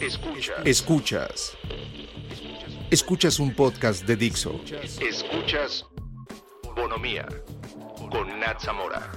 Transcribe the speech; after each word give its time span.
Escuchas. 0.00 0.56
Escuchas. 0.64 1.56
Escuchas 2.88 3.40
un 3.40 3.52
podcast 3.52 4.06
de 4.06 4.14
Dixo. 4.14 4.60
Escuchas 5.00 5.84
Bonomía 6.76 7.26
con 8.08 8.38
Nat 8.38 8.60
Zamora. 8.60 9.10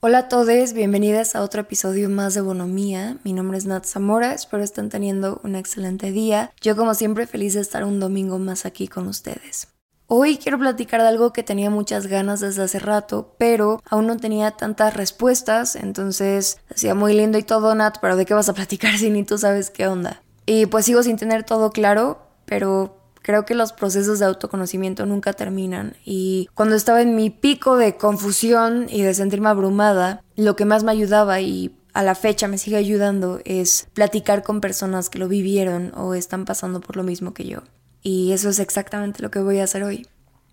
Hola 0.00 0.18
a 0.18 0.28
todos, 0.28 0.74
bienvenidas 0.74 1.34
a 1.34 1.42
otro 1.42 1.62
episodio 1.62 2.10
más 2.10 2.34
de 2.34 2.42
Bonomía. 2.42 3.16
Mi 3.24 3.32
nombre 3.32 3.56
es 3.56 3.64
Nat 3.64 3.86
Zamora, 3.86 4.34
espero 4.34 4.62
estén 4.62 4.90
teniendo 4.90 5.40
un 5.42 5.56
excelente 5.56 6.12
día. 6.12 6.52
Yo 6.60 6.76
como 6.76 6.92
siempre 6.92 7.26
feliz 7.26 7.54
de 7.54 7.62
estar 7.62 7.84
un 7.84 7.98
domingo 7.98 8.38
más 8.38 8.66
aquí 8.66 8.88
con 8.88 9.08
ustedes. 9.08 9.68
Hoy 10.10 10.38
quiero 10.38 10.58
platicar 10.58 11.02
de 11.02 11.08
algo 11.08 11.34
que 11.34 11.42
tenía 11.42 11.68
muchas 11.68 12.06
ganas 12.06 12.40
desde 12.40 12.62
hace 12.62 12.78
rato, 12.78 13.34
pero 13.36 13.82
aún 13.84 14.06
no 14.06 14.16
tenía 14.16 14.52
tantas 14.52 14.94
respuestas, 14.94 15.76
entonces 15.76 16.60
decía 16.70 16.94
muy 16.94 17.12
lindo 17.12 17.36
y 17.36 17.42
todo, 17.42 17.74
Nat, 17.74 17.98
pero 18.00 18.16
¿de 18.16 18.24
qué 18.24 18.32
vas 18.32 18.48
a 18.48 18.54
platicar 18.54 18.94
si 18.96 19.10
ni 19.10 19.22
tú 19.22 19.36
sabes 19.36 19.68
qué 19.68 19.86
onda? 19.86 20.22
Y 20.46 20.64
pues 20.64 20.86
sigo 20.86 21.02
sin 21.02 21.18
tener 21.18 21.44
todo 21.44 21.72
claro, 21.72 22.22
pero 22.46 22.96
creo 23.20 23.44
que 23.44 23.54
los 23.54 23.74
procesos 23.74 24.18
de 24.18 24.24
autoconocimiento 24.24 25.04
nunca 25.04 25.34
terminan 25.34 25.94
y 26.06 26.48
cuando 26.54 26.74
estaba 26.74 27.02
en 27.02 27.14
mi 27.14 27.28
pico 27.28 27.76
de 27.76 27.98
confusión 27.98 28.86
y 28.88 29.02
de 29.02 29.12
sentirme 29.12 29.50
abrumada, 29.50 30.24
lo 30.36 30.56
que 30.56 30.64
más 30.64 30.84
me 30.84 30.92
ayudaba 30.92 31.42
y 31.42 31.76
a 31.92 32.02
la 32.02 32.14
fecha 32.14 32.48
me 32.48 32.56
sigue 32.56 32.78
ayudando 32.78 33.40
es 33.44 33.88
platicar 33.92 34.42
con 34.42 34.62
personas 34.62 35.10
que 35.10 35.18
lo 35.18 35.28
vivieron 35.28 35.92
o 35.94 36.14
están 36.14 36.46
pasando 36.46 36.80
por 36.80 36.96
lo 36.96 37.02
mismo 37.02 37.34
que 37.34 37.44
yo. 37.44 37.60
Y 38.08 38.32
eso 38.32 38.48
es 38.48 38.58
exactamente 38.58 39.22
lo 39.22 39.30
que 39.30 39.38
voy 39.38 39.58
a 39.58 39.64
hacer 39.64 39.84
hoy. 39.84 40.06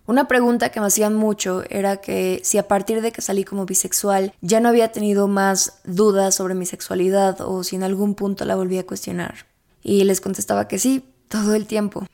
Una 0.08 0.28
pregunta 0.28 0.72
que 0.72 0.82
me 0.82 0.88
hacían 0.88 1.16
mucho 1.16 1.64
era 1.70 2.02
que 2.02 2.42
si 2.44 2.58
a 2.58 2.68
partir 2.68 3.02
de 3.02 3.14
que 3.14 3.22
salí 3.22 3.46
como 3.46 3.66
bisexual 3.66 4.34
ya 4.42 4.60
no 4.60 4.68
había 4.68 4.92
tenido 4.92 5.30
más 5.30 5.80
dudas 5.86 6.36
sobre 6.36 6.54
mi 6.54 6.66
sexualidad 6.66 7.40
o 7.40 7.64
si 7.64 7.78
en 7.78 7.84
algún 7.84 8.14
punto 8.14 8.44
la 8.44 8.58
volví 8.58 8.78
a 8.78 8.86
cuestionar. 8.86 9.46
Y 9.82 10.04
les 10.04 10.20
contestaba 10.20 10.68
que 10.68 10.80
sí, 10.80 11.06
todo 11.30 11.56
el 11.56 11.66
tiempo. 11.66 12.06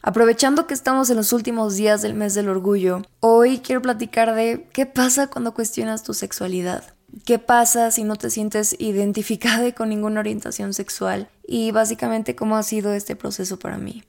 Aprovechando 0.00 0.68
que 0.68 0.74
estamos 0.74 1.10
en 1.10 1.16
los 1.16 1.32
últimos 1.32 1.74
días 1.74 2.00
del 2.00 2.14
mes 2.14 2.34
del 2.34 2.48
orgullo, 2.48 3.02
hoy 3.18 3.58
quiero 3.58 3.82
platicar 3.82 4.32
de 4.36 4.68
qué 4.72 4.86
pasa 4.86 5.26
cuando 5.26 5.54
cuestionas 5.54 6.04
tu 6.04 6.14
sexualidad. 6.14 6.84
¿Qué 7.24 7.40
pasa 7.40 7.90
si 7.90 8.04
no 8.04 8.14
te 8.14 8.30
sientes 8.30 8.76
identificada 8.78 9.72
con 9.72 9.88
ninguna 9.88 10.20
orientación 10.20 10.72
sexual? 10.72 11.28
Y 11.44 11.72
básicamente 11.72 12.36
cómo 12.36 12.56
ha 12.56 12.62
sido 12.62 12.92
este 12.92 13.16
proceso 13.16 13.58
para 13.58 13.76
mí. 13.76 14.04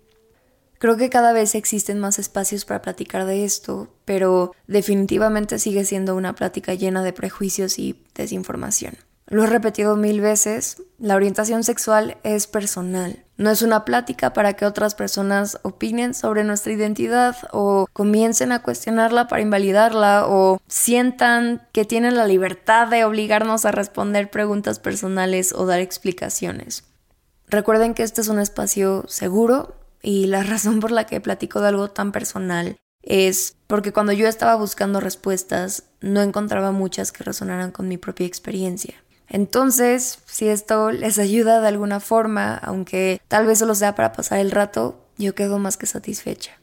Creo 0.77 0.97
que 0.97 1.09
cada 1.09 1.33
vez 1.33 1.55
existen 1.55 1.99
más 1.99 2.19
espacios 2.19 2.65
para 2.65 2.81
platicar 2.81 3.25
de 3.25 3.45
esto, 3.45 3.87
pero 4.03 4.53
definitivamente 4.67 5.59
sigue 5.59 5.85
siendo 5.85 6.15
una 6.15 6.35
plática 6.35 6.73
llena 6.73 7.03
de 7.03 7.13
prejuicios 7.13 7.79
y 7.79 8.03
desinformación. 8.13 8.95
Lo 9.27 9.43
he 9.43 9.47
repetido 9.47 9.95
mil 9.95 10.21
veces, 10.21 10.83
la 10.99 11.15
orientación 11.15 11.63
sexual 11.63 12.17
es 12.23 12.45
personal. 12.45 13.23
No 13.37 13.49
es 13.49 13.63
una 13.63 13.83
plática 13.83 14.33
para 14.33 14.53
que 14.53 14.65
otras 14.65 14.93
personas 14.93 15.57
opinen 15.63 16.13
sobre 16.13 16.43
nuestra 16.43 16.73
identidad 16.73 17.35
o 17.51 17.87
comiencen 17.91 18.51
a 18.51 18.61
cuestionarla 18.61 19.27
para 19.27 19.41
invalidarla 19.41 20.27
o 20.27 20.61
sientan 20.67 21.67
que 21.71 21.85
tienen 21.85 22.15
la 22.15 22.27
libertad 22.27 22.87
de 22.87 23.03
obligarnos 23.03 23.65
a 23.65 23.71
responder 23.71 24.29
preguntas 24.29 24.79
personales 24.79 25.53
o 25.53 25.65
dar 25.65 25.79
explicaciones. 25.79 26.83
Recuerden 27.47 27.93
que 27.95 28.03
este 28.03 28.21
es 28.21 28.27
un 28.27 28.39
espacio 28.39 29.05
seguro 29.07 29.75
y 30.05 30.27
la 30.27 30.43
razón 30.43 30.79
por 30.79 30.91
la 30.91 31.05
que 31.05 31.19
platico 31.19 31.59
de 31.59 31.69
algo 31.69 31.89
tan 31.89 32.11
personal 32.11 32.77
es 33.01 33.55
porque 33.67 33.91
cuando 33.91 34.13
yo 34.13 34.27
estaba 34.27 34.55
buscando 34.55 34.99
respuestas 34.99 35.83
no 35.99 36.21
encontraba 36.21 36.71
muchas 36.71 37.11
que 37.11 37.23
resonaran 37.23 37.71
con 37.71 37.87
mi 37.87 37.97
propia 37.97 38.25
experiencia. 38.25 38.95
Entonces, 39.27 40.19
si 40.25 40.47
esto 40.47 40.91
les 40.91 41.19
ayuda 41.19 41.59
de 41.59 41.67
alguna 41.67 41.99
forma, 41.99 42.55
aunque 42.55 43.19
tal 43.27 43.45
vez 43.45 43.59
solo 43.59 43.75
sea 43.75 43.95
para 43.95 44.13
pasar 44.13 44.39
el 44.39 44.51
rato, 44.51 45.01
yo 45.17 45.35
quedo 45.35 45.59
más 45.59 45.77
que 45.77 45.87
satisfecha. 45.87 46.59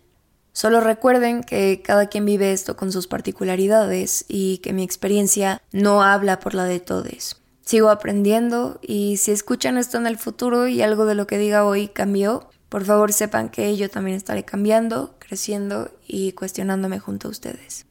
Solo 0.53 0.81
recuerden 0.81 1.43
que 1.43 1.81
cada 1.83 2.07
quien 2.07 2.27
vive 2.27 2.53
esto 2.53 2.77
con 2.77 2.93
sus 2.93 3.07
particularidades 3.07 4.25
y 4.29 4.59
que 4.59 4.75
mi 4.75 4.83
experiencia 4.83 5.63
no 5.73 6.03
habla 6.03 6.41
por 6.41 6.55
la 6.55 6.65
de 6.65 6.79
todos. 6.79 7.41
Sigo 7.65 7.89
aprendiendo 7.89 8.79
y 8.83 9.17
si 9.17 9.31
escuchan 9.31 9.79
esto 9.79 9.97
en 9.97 10.07
el 10.07 10.19
futuro 10.19 10.69
y 10.69 10.83
algo 10.83 11.07
de 11.07 11.15
lo 11.15 11.27
que 11.27 11.39
diga 11.39 11.65
hoy 11.65 11.89
cambió, 11.89 12.51
por 12.73 12.87
favor 12.87 13.13
sepan 13.13 13.51
que 13.51 13.77
yo 13.77 13.91
también 13.91 14.17
estaré 14.17 14.47
cambiando, 14.47 15.15
creciendo 15.19 15.91
y 16.09 16.33
cuestionándome 16.33 17.01
junto 17.01 17.29
a 17.29 17.31
ustedes. 17.31 17.85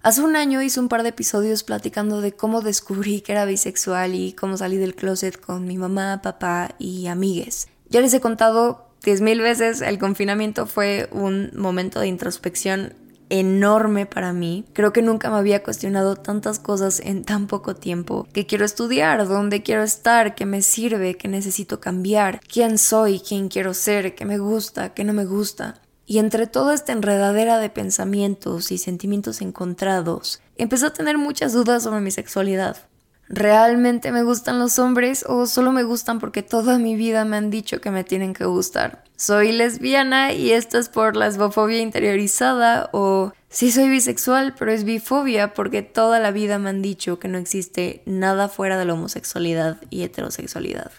Hace 0.00 0.22
un 0.22 0.36
año 0.36 0.62
hice 0.62 0.80
un 0.80 0.88
par 0.88 1.02
de 1.02 1.10
episodios 1.10 1.64
platicando 1.64 2.22
de 2.22 2.32
cómo 2.32 2.62
descubrí 2.62 3.20
que 3.20 3.32
era 3.32 3.44
bisexual 3.44 4.14
y 4.14 4.32
cómo 4.32 4.56
salí 4.56 4.78
del 4.78 4.94
closet 4.94 5.38
con 5.38 5.66
mi 5.66 5.76
mamá, 5.76 6.22
papá 6.22 6.74
y 6.78 7.08
amigues. 7.08 7.68
Ya 7.90 8.00
les 8.00 8.14
he 8.14 8.22
contado 8.22 8.88
diez 9.04 9.20
mil 9.20 9.42
veces, 9.42 9.82
el 9.82 9.98
confinamiento 9.98 10.64
fue 10.64 11.10
un 11.12 11.50
momento 11.54 12.00
de 12.00 12.06
introspección 12.06 12.94
enorme 13.32 14.04
para 14.04 14.34
mí. 14.34 14.66
Creo 14.74 14.92
que 14.92 15.00
nunca 15.00 15.30
me 15.30 15.38
había 15.38 15.62
cuestionado 15.62 16.16
tantas 16.16 16.58
cosas 16.58 17.00
en 17.00 17.24
tan 17.24 17.46
poco 17.46 17.74
tiempo. 17.74 18.28
¿Qué 18.34 18.46
quiero 18.46 18.66
estudiar? 18.66 19.26
¿Dónde 19.26 19.62
quiero 19.62 19.82
estar? 19.82 20.34
¿Qué 20.34 20.44
me 20.44 20.60
sirve? 20.60 21.16
¿Qué 21.16 21.28
necesito 21.28 21.80
cambiar? 21.80 22.40
¿Quién 22.40 22.76
soy? 22.76 23.20
¿Quién 23.20 23.48
quiero 23.48 23.72
ser? 23.72 24.14
¿Qué 24.14 24.26
me 24.26 24.36
gusta? 24.36 24.92
¿Qué 24.92 25.04
no 25.04 25.14
me 25.14 25.24
gusta? 25.24 25.80
Y 26.04 26.18
entre 26.18 26.46
toda 26.46 26.74
esta 26.74 26.92
enredadera 26.92 27.58
de 27.58 27.70
pensamientos 27.70 28.70
y 28.70 28.76
sentimientos 28.76 29.40
encontrados, 29.40 30.42
empecé 30.56 30.86
a 30.86 30.92
tener 30.92 31.16
muchas 31.16 31.54
dudas 31.54 31.84
sobre 31.84 32.02
mi 32.02 32.10
sexualidad. 32.10 32.76
¿Realmente 33.28 34.12
me 34.12 34.22
gustan 34.22 34.58
los 34.58 34.78
hombres 34.78 35.24
o 35.26 35.46
solo 35.46 35.72
me 35.72 35.84
gustan 35.84 36.18
porque 36.18 36.42
toda 36.42 36.78
mi 36.78 36.96
vida 36.96 37.24
me 37.24 37.36
han 37.36 37.50
dicho 37.50 37.80
que 37.80 37.90
me 37.90 38.04
tienen 38.04 38.34
que 38.34 38.44
gustar? 38.44 39.04
¿Soy 39.16 39.52
lesbiana 39.52 40.32
y 40.32 40.52
esto 40.52 40.78
es 40.78 40.88
por 40.88 41.16
la 41.16 41.26
lesbofobia 41.26 41.80
interiorizada 41.80 42.90
o 42.92 43.32
sí 43.48 43.70
soy 43.70 43.88
bisexual 43.88 44.54
pero 44.58 44.72
es 44.72 44.84
bifobia 44.84 45.54
porque 45.54 45.82
toda 45.82 46.18
la 46.18 46.30
vida 46.30 46.58
me 46.58 46.70
han 46.70 46.82
dicho 46.82 47.18
que 47.18 47.28
no 47.28 47.38
existe 47.38 48.02
nada 48.04 48.48
fuera 48.48 48.76
de 48.76 48.84
la 48.84 48.94
homosexualidad 48.94 49.80
y 49.88 50.02
heterosexualidad? 50.02 50.90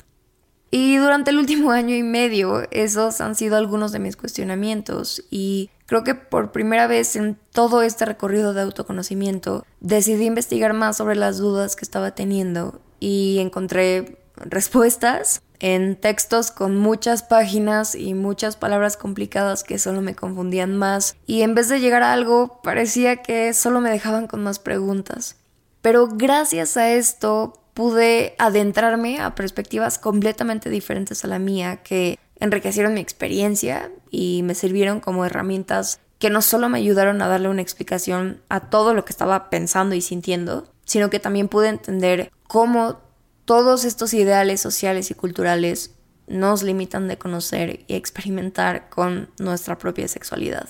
Y 0.72 0.96
durante 0.96 1.30
el 1.30 1.38
último 1.38 1.72
año 1.72 1.96
y 1.96 2.02
medio 2.02 2.68
esos 2.72 3.22
han 3.22 3.36
sido 3.36 3.58
algunos 3.58 3.92
de 3.92 4.00
mis 4.00 4.18
cuestionamientos 4.18 5.24
y 5.30 5.70
creo 5.94 6.04
que 6.04 6.16
por 6.16 6.52
primera 6.52 6.88
vez 6.88 7.16
en 7.16 7.38
todo 7.52 7.84
este 7.84 8.04
recorrido 8.06 8.56
de 8.56 8.62
autoconocimiento 8.62 9.64
decidí 9.80 10.26
investigar 10.26 10.74
más 10.74 10.98
sobre 10.98 11.16
las 11.16 11.38
dudas 11.38 11.76
que 11.76 11.86
estaba 11.86 12.16
teniendo 12.16 12.82
y 13.00 13.38
encontré 13.38 14.18
respuestas 14.38 15.44
en 15.60 15.96
textos 15.96 16.50
con 16.50 16.80
muchas 16.80 17.22
páginas 17.22 17.94
y 17.94 18.16
muchas 18.16 18.56
palabras 18.56 18.98
complicadas 18.98 19.64
que 19.64 19.78
solo 19.78 20.02
me 20.02 20.16
confundían 20.16 20.76
más 20.76 21.16
y 21.28 21.44
en 21.44 21.54
vez 21.54 21.70
de 21.70 21.80
llegar 21.80 22.02
a 22.02 22.14
algo 22.14 22.60
parecía 22.64 23.18
que 23.18 23.54
solo 23.54 23.80
me 23.80 23.92
dejaban 23.92 24.26
con 24.26 24.42
más 24.42 24.58
preguntas. 24.58 25.36
Pero 25.84 26.08
gracias 26.08 26.76
a 26.76 26.92
esto 26.92 27.54
pude 27.76 28.34
adentrarme 28.40 29.20
a 29.20 29.36
perspectivas 29.36 30.00
completamente 30.00 30.72
diferentes 30.72 31.24
a 31.24 31.28
la 31.28 31.38
mía 31.38 31.84
que 31.84 32.18
enriquecieron 32.44 32.94
mi 32.94 33.00
experiencia 33.00 33.90
y 34.12 34.42
me 34.44 34.54
sirvieron 34.54 35.00
como 35.00 35.26
herramientas 35.26 36.00
que 36.20 36.30
no 36.30 36.42
solo 36.42 36.68
me 36.68 36.78
ayudaron 36.78 37.22
a 37.22 37.28
darle 37.28 37.48
una 37.48 37.62
explicación 37.62 38.42
a 38.50 38.70
todo 38.70 38.94
lo 38.94 39.06
que 39.06 39.12
estaba 39.12 39.50
pensando 39.50 39.96
y 39.96 40.02
sintiendo, 40.02 40.68
sino 40.84 41.10
que 41.10 41.20
también 41.20 41.48
pude 41.48 41.70
entender 41.70 42.32
cómo 42.48 43.00
todos 43.46 43.86
estos 43.86 44.14
ideales 44.14 44.60
sociales 44.60 45.10
y 45.10 45.14
culturales 45.14 45.92
nos 46.28 46.64
limitan 46.64 47.08
de 47.08 47.18
conocer 47.18 47.86
y 47.88 47.96
experimentar 47.96 48.90
con 48.90 49.30
nuestra 49.40 49.78
propia 49.78 50.08
sexualidad. 50.08 50.68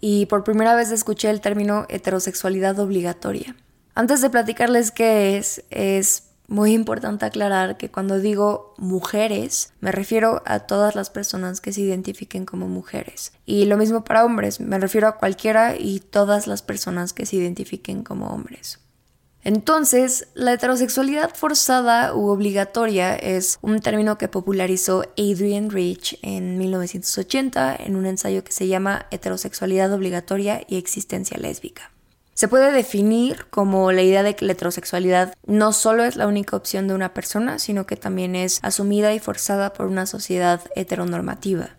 Y 0.00 0.26
por 0.26 0.44
primera 0.44 0.76
vez 0.76 0.92
escuché 0.92 1.30
el 1.30 1.40
término 1.40 1.86
heterosexualidad 1.88 2.78
obligatoria. 2.78 3.56
Antes 3.94 4.20
de 4.22 4.30
platicarles 4.30 4.92
qué 4.92 5.36
es, 5.36 5.64
es 5.70 6.27
muy 6.48 6.72
importante 6.72 7.26
aclarar 7.26 7.76
que 7.76 7.90
cuando 7.90 8.18
digo 8.18 8.74
mujeres, 8.78 9.74
me 9.80 9.92
refiero 9.92 10.42
a 10.46 10.60
todas 10.60 10.94
las 10.96 11.10
personas 11.10 11.60
que 11.60 11.72
se 11.72 11.82
identifiquen 11.82 12.46
como 12.46 12.66
mujeres. 12.66 13.32
Y 13.44 13.66
lo 13.66 13.76
mismo 13.76 14.02
para 14.02 14.24
hombres, 14.24 14.58
me 14.58 14.78
refiero 14.78 15.08
a 15.08 15.18
cualquiera 15.18 15.76
y 15.76 16.00
todas 16.00 16.46
las 16.46 16.62
personas 16.62 17.12
que 17.12 17.26
se 17.26 17.36
identifiquen 17.36 18.02
como 18.02 18.28
hombres. 18.28 18.80
Entonces, 19.44 20.28
la 20.34 20.52
heterosexualidad 20.54 21.34
forzada 21.34 22.14
u 22.14 22.28
obligatoria 22.28 23.14
es 23.14 23.58
un 23.62 23.80
término 23.80 24.18
que 24.18 24.28
popularizó 24.28 25.04
Adrian 25.16 25.70
Rich 25.70 26.18
en 26.22 26.58
1980 26.58 27.76
en 27.76 27.94
un 27.94 28.06
ensayo 28.06 28.42
que 28.42 28.52
se 28.52 28.66
llama 28.66 29.06
Heterosexualidad 29.10 29.92
obligatoria 29.92 30.62
y 30.66 30.76
existencia 30.76 31.38
lésbica. 31.38 31.92
Se 32.38 32.46
puede 32.46 32.70
definir 32.70 33.46
como 33.50 33.90
la 33.90 34.02
idea 34.02 34.22
de 34.22 34.36
que 34.36 34.44
la 34.44 34.52
heterosexualidad 34.52 35.34
no 35.48 35.72
solo 35.72 36.04
es 36.04 36.14
la 36.14 36.28
única 36.28 36.56
opción 36.56 36.86
de 36.86 36.94
una 36.94 37.12
persona, 37.12 37.58
sino 37.58 37.84
que 37.84 37.96
también 37.96 38.36
es 38.36 38.60
asumida 38.62 39.12
y 39.12 39.18
forzada 39.18 39.72
por 39.72 39.86
una 39.86 40.06
sociedad 40.06 40.60
heteronormativa. 40.76 41.77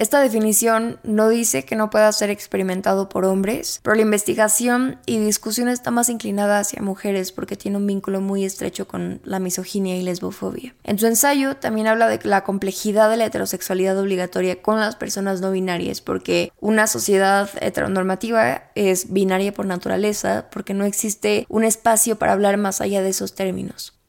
Esta 0.00 0.22
definición 0.22 0.98
no 1.02 1.28
dice 1.28 1.66
que 1.66 1.76
no 1.76 1.90
pueda 1.90 2.10
ser 2.12 2.30
experimentado 2.30 3.10
por 3.10 3.26
hombres, 3.26 3.80
pero 3.82 3.96
la 3.96 4.00
investigación 4.00 4.98
y 5.04 5.18
discusión 5.18 5.68
está 5.68 5.90
más 5.90 6.08
inclinada 6.08 6.58
hacia 6.58 6.80
mujeres 6.80 7.32
porque 7.32 7.54
tiene 7.54 7.76
un 7.76 7.86
vínculo 7.86 8.22
muy 8.22 8.46
estrecho 8.46 8.88
con 8.88 9.20
la 9.24 9.40
misoginia 9.40 9.98
y 9.98 10.02
lesbofobia. 10.02 10.74
En 10.84 10.98
su 10.98 11.06
ensayo 11.06 11.56
también 11.56 11.86
habla 11.86 12.08
de 12.08 12.18
la 12.22 12.44
complejidad 12.44 13.10
de 13.10 13.18
la 13.18 13.26
heterosexualidad 13.26 13.98
obligatoria 13.98 14.62
con 14.62 14.80
las 14.80 14.96
personas 14.96 15.42
no 15.42 15.50
binarias, 15.50 16.00
porque 16.00 16.50
una 16.60 16.86
sociedad 16.86 17.50
heteronormativa 17.60 18.70
es 18.74 19.12
binaria 19.12 19.52
por 19.52 19.66
naturaleza, 19.66 20.48
porque 20.50 20.72
no 20.72 20.86
existe 20.86 21.44
un 21.50 21.62
espacio 21.62 22.16
para 22.16 22.32
hablar 22.32 22.56
más 22.56 22.80
allá 22.80 23.02
de 23.02 23.10
esos 23.10 23.34
términos. 23.34 23.99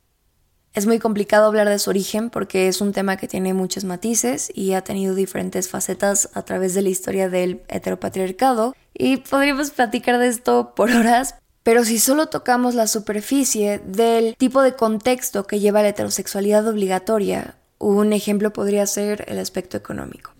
Es 0.73 0.85
muy 0.85 0.99
complicado 0.99 1.47
hablar 1.47 1.67
de 1.67 1.79
su 1.79 1.89
origen 1.89 2.29
porque 2.29 2.69
es 2.69 2.79
un 2.79 2.93
tema 2.93 3.17
que 3.17 3.27
tiene 3.27 3.53
muchos 3.53 3.83
matices 3.83 4.49
y 4.55 4.71
ha 4.71 4.83
tenido 4.83 5.15
diferentes 5.15 5.67
facetas 5.67 6.29
a 6.33 6.43
través 6.43 6.73
de 6.73 6.81
la 6.81 6.87
historia 6.87 7.27
del 7.27 7.61
heteropatriarcado 7.67 8.73
y 8.93 9.17
podríamos 9.17 9.71
platicar 9.71 10.17
de 10.17 10.27
esto 10.27 10.73
por 10.73 10.91
horas, 10.91 11.35
pero 11.63 11.83
si 11.83 11.99
solo 11.99 12.27
tocamos 12.27 12.73
la 12.73 12.87
superficie 12.87 13.81
del 13.85 14.33
tipo 14.37 14.61
de 14.61 14.73
contexto 14.73 15.45
que 15.45 15.59
lleva 15.59 15.81
la 15.81 15.89
heterosexualidad 15.89 16.65
obligatoria, 16.65 17.55
un 17.77 18.13
ejemplo 18.13 18.53
podría 18.53 18.87
ser 18.87 19.25
el 19.27 19.39
aspecto 19.39 19.75
económico. 19.75 20.31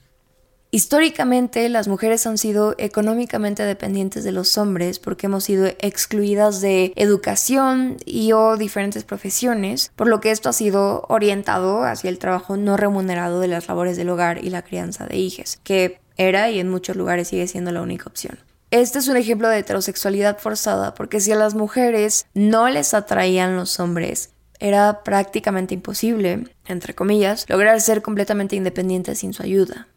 Históricamente 0.74 1.68
las 1.68 1.90
mujeres 1.90 2.26
han 2.26 2.38
sido 2.38 2.76
económicamente 2.78 3.64
dependientes 3.64 4.24
de 4.24 4.32
los 4.32 4.58
hombres 4.58 5.00
porque 5.00 5.26
hemos 5.26 5.44
sido 5.44 5.68
excluidas 5.80 6.62
de 6.62 6.94
educación 6.96 7.98
y 8.06 8.32
o 8.32 8.56
diferentes 8.56 9.04
profesiones, 9.04 9.92
por 9.98 10.08
lo 10.08 10.22
que 10.22 10.32
esto 10.32 10.48
ha 10.48 10.54
sido 10.54 11.04
orientado 11.10 11.84
hacia 11.84 12.10
el 12.10 12.20
trabajo 12.20 12.56
no 12.56 12.78
remunerado 12.78 13.42
de 13.42 13.50
las 13.50 13.68
labores 13.68 13.98
del 13.98 14.10
hogar 14.10 14.46
y 14.46 14.50
la 14.50 14.62
crianza 14.62 15.06
de 15.06 15.18
hijas, 15.18 15.60
que 15.66 16.00
era 16.16 16.50
y 16.50 16.62
en 16.62 16.70
muchos 16.70 16.96
lugares 16.96 17.28
sigue 17.28 17.48
siendo 17.48 17.74
la 17.74 17.82
única 17.82 18.06
opción. 18.06 18.40
Este 18.70 19.00
es 19.00 19.10
un 19.10 19.18
ejemplo 19.18 19.50
de 19.50 19.58
heterosexualidad 19.58 20.38
forzada 20.38 20.94
porque 20.94 21.20
si 21.20 21.34
a 21.34 21.36
las 21.36 21.54
mujeres 21.54 22.28
no 22.34 22.70
les 22.70 22.94
atraían 22.94 23.58
los 23.58 23.78
hombres, 23.82 24.30
era 24.62 25.04
prácticamente 25.04 25.74
imposible, 25.74 26.46
entre 26.66 26.96
comillas, 26.96 27.46
lograr 27.50 27.82
ser 27.82 28.02
completamente 28.02 28.56
independientes 28.56 29.20
sin 29.20 29.34
su 29.34 29.44
ayuda. 29.44 29.90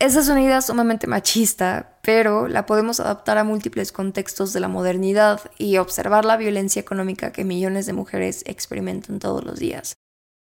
Esa 0.00 0.20
es 0.20 0.28
una 0.28 0.42
idea 0.42 0.62
sumamente 0.62 1.08
machista, 1.08 1.98
pero 2.02 2.46
la 2.46 2.66
podemos 2.66 3.00
adaptar 3.00 3.36
a 3.36 3.42
múltiples 3.42 3.90
contextos 3.90 4.52
de 4.52 4.60
la 4.60 4.68
modernidad 4.68 5.40
y 5.58 5.78
observar 5.78 6.24
la 6.24 6.36
violencia 6.36 6.78
económica 6.78 7.32
que 7.32 7.44
millones 7.44 7.86
de 7.86 7.94
mujeres 7.94 8.44
experimentan 8.46 9.18
todos 9.18 9.44
los 9.44 9.58
días. 9.58 9.96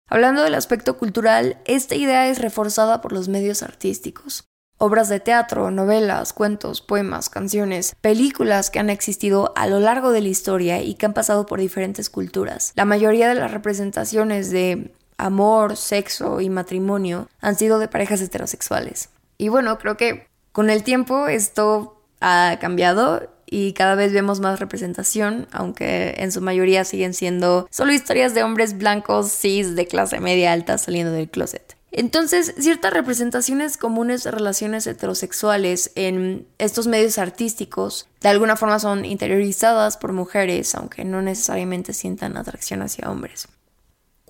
Hablando 0.07 0.44
del 0.44 0.56
aspecto 0.56 0.98
cultural, 0.98 1.57
esta 1.65 1.95
idea 1.95 2.30
es 2.30 2.39
reforzada 2.39 3.01
por 3.01 3.12
los 3.12 3.27
medios 3.27 3.62
artísticos. 3.62 4.45
Obras 4.77 5.09
de 5.09 5.19
teatro, 5.19 5.69
novelas, 5.69 6.31
cuentos, 6.31 6.81
poemas, 6.81 7.30
canciones, 7.30 7.94
películas 8.00 8.69
que 8.69 8.80
han 8.80 8.89
existido 8.89 9.51
a 9.57 9.68
lo 9.68 9.81
largo 9.81 10.12
de 10.12 10.21
la 10.21 10.30
historia 10.30 10.81
y 10.81 10.95
que 10.95 11.07
han 11.07 11.13
pasado 11.13 11.45
por 11.45 11.59
diferentes 11.59 12.09
culturas. 12.09 12.71
La 12.75 12.86
mayoría 12.86 13.27
de 13.27 13.36
las 13.36 13.51
representaciones 13.51 14.50
de 14.50 14.94
amor, 15.18 15.75
sexo 15.75 16.39
y 16.39 16.50
matrimonio 16.50 17.27
han 17.42 17.57
sido 17.57 17.80
de 17.80 17.89
parejas 17.89 18.21
heterosexuales. 18.21 19.09
Y 19.41 19.49
bueno, 19.49 19.79
creo 19.79 19.97
que 19.97 20.27
con 20.51 20.69
el 20.69 20.83
tiempo 20.83 21.27
esto 21.27 21.99
ha 22.19 22.57
cambiado 22.61 23.27
y 23.47 23.73
cada 23.73 23.95
vez 23.95 24.13
vemos 24.13 24.39
más 24.39 24.59
representación, 24.59 25.47
aunque 25.51 26.13
en 26.19 26.31
su 26.31 26.41
mayoría 26.41 26.85
siguen 26.85 27.15
siendo 27.15 27.67
solo 27.71 27.91
historias 27.91 28.35
de 28.35 28.43
hombres 28.43 28.77
blancos 28.77 29.31
cis 29.31 29.75
de 29.75 29.88
clase 29.88 30.19
media 30.19 30.53
alta 30.53 30.77
saliendo 30.77 31.11
del 31.11 31.27
closet. 31.27 31.75
Entonces, 31.89 32.53
ciertas 32.59 32.93
representaciones 32.93 33.77
comunes 33.77 34.23
de 34.23 34.29
relaciones 34.29 34.85
heterosexuales 34.85 35.91
en 35.95 36.45
estos 36.59 36.85
medios 36.85 37.17
artísticos 37.17 38.07
de 38.21 38.29
alguna 38.29 38.57
forma 38.57 38.77
son 38.77 39.05
interiorizadas 39.05 39.97
por 39.97 40.13
mujeres, 40.13 40.75
aunque 40.75 41.03
no 41.03 41.23
necesariamente 41.23 41.93
sientan 41.93 42.38
atracción 42.38 42.83
hacia 42.83 43.09
hombres. 43.09 43.47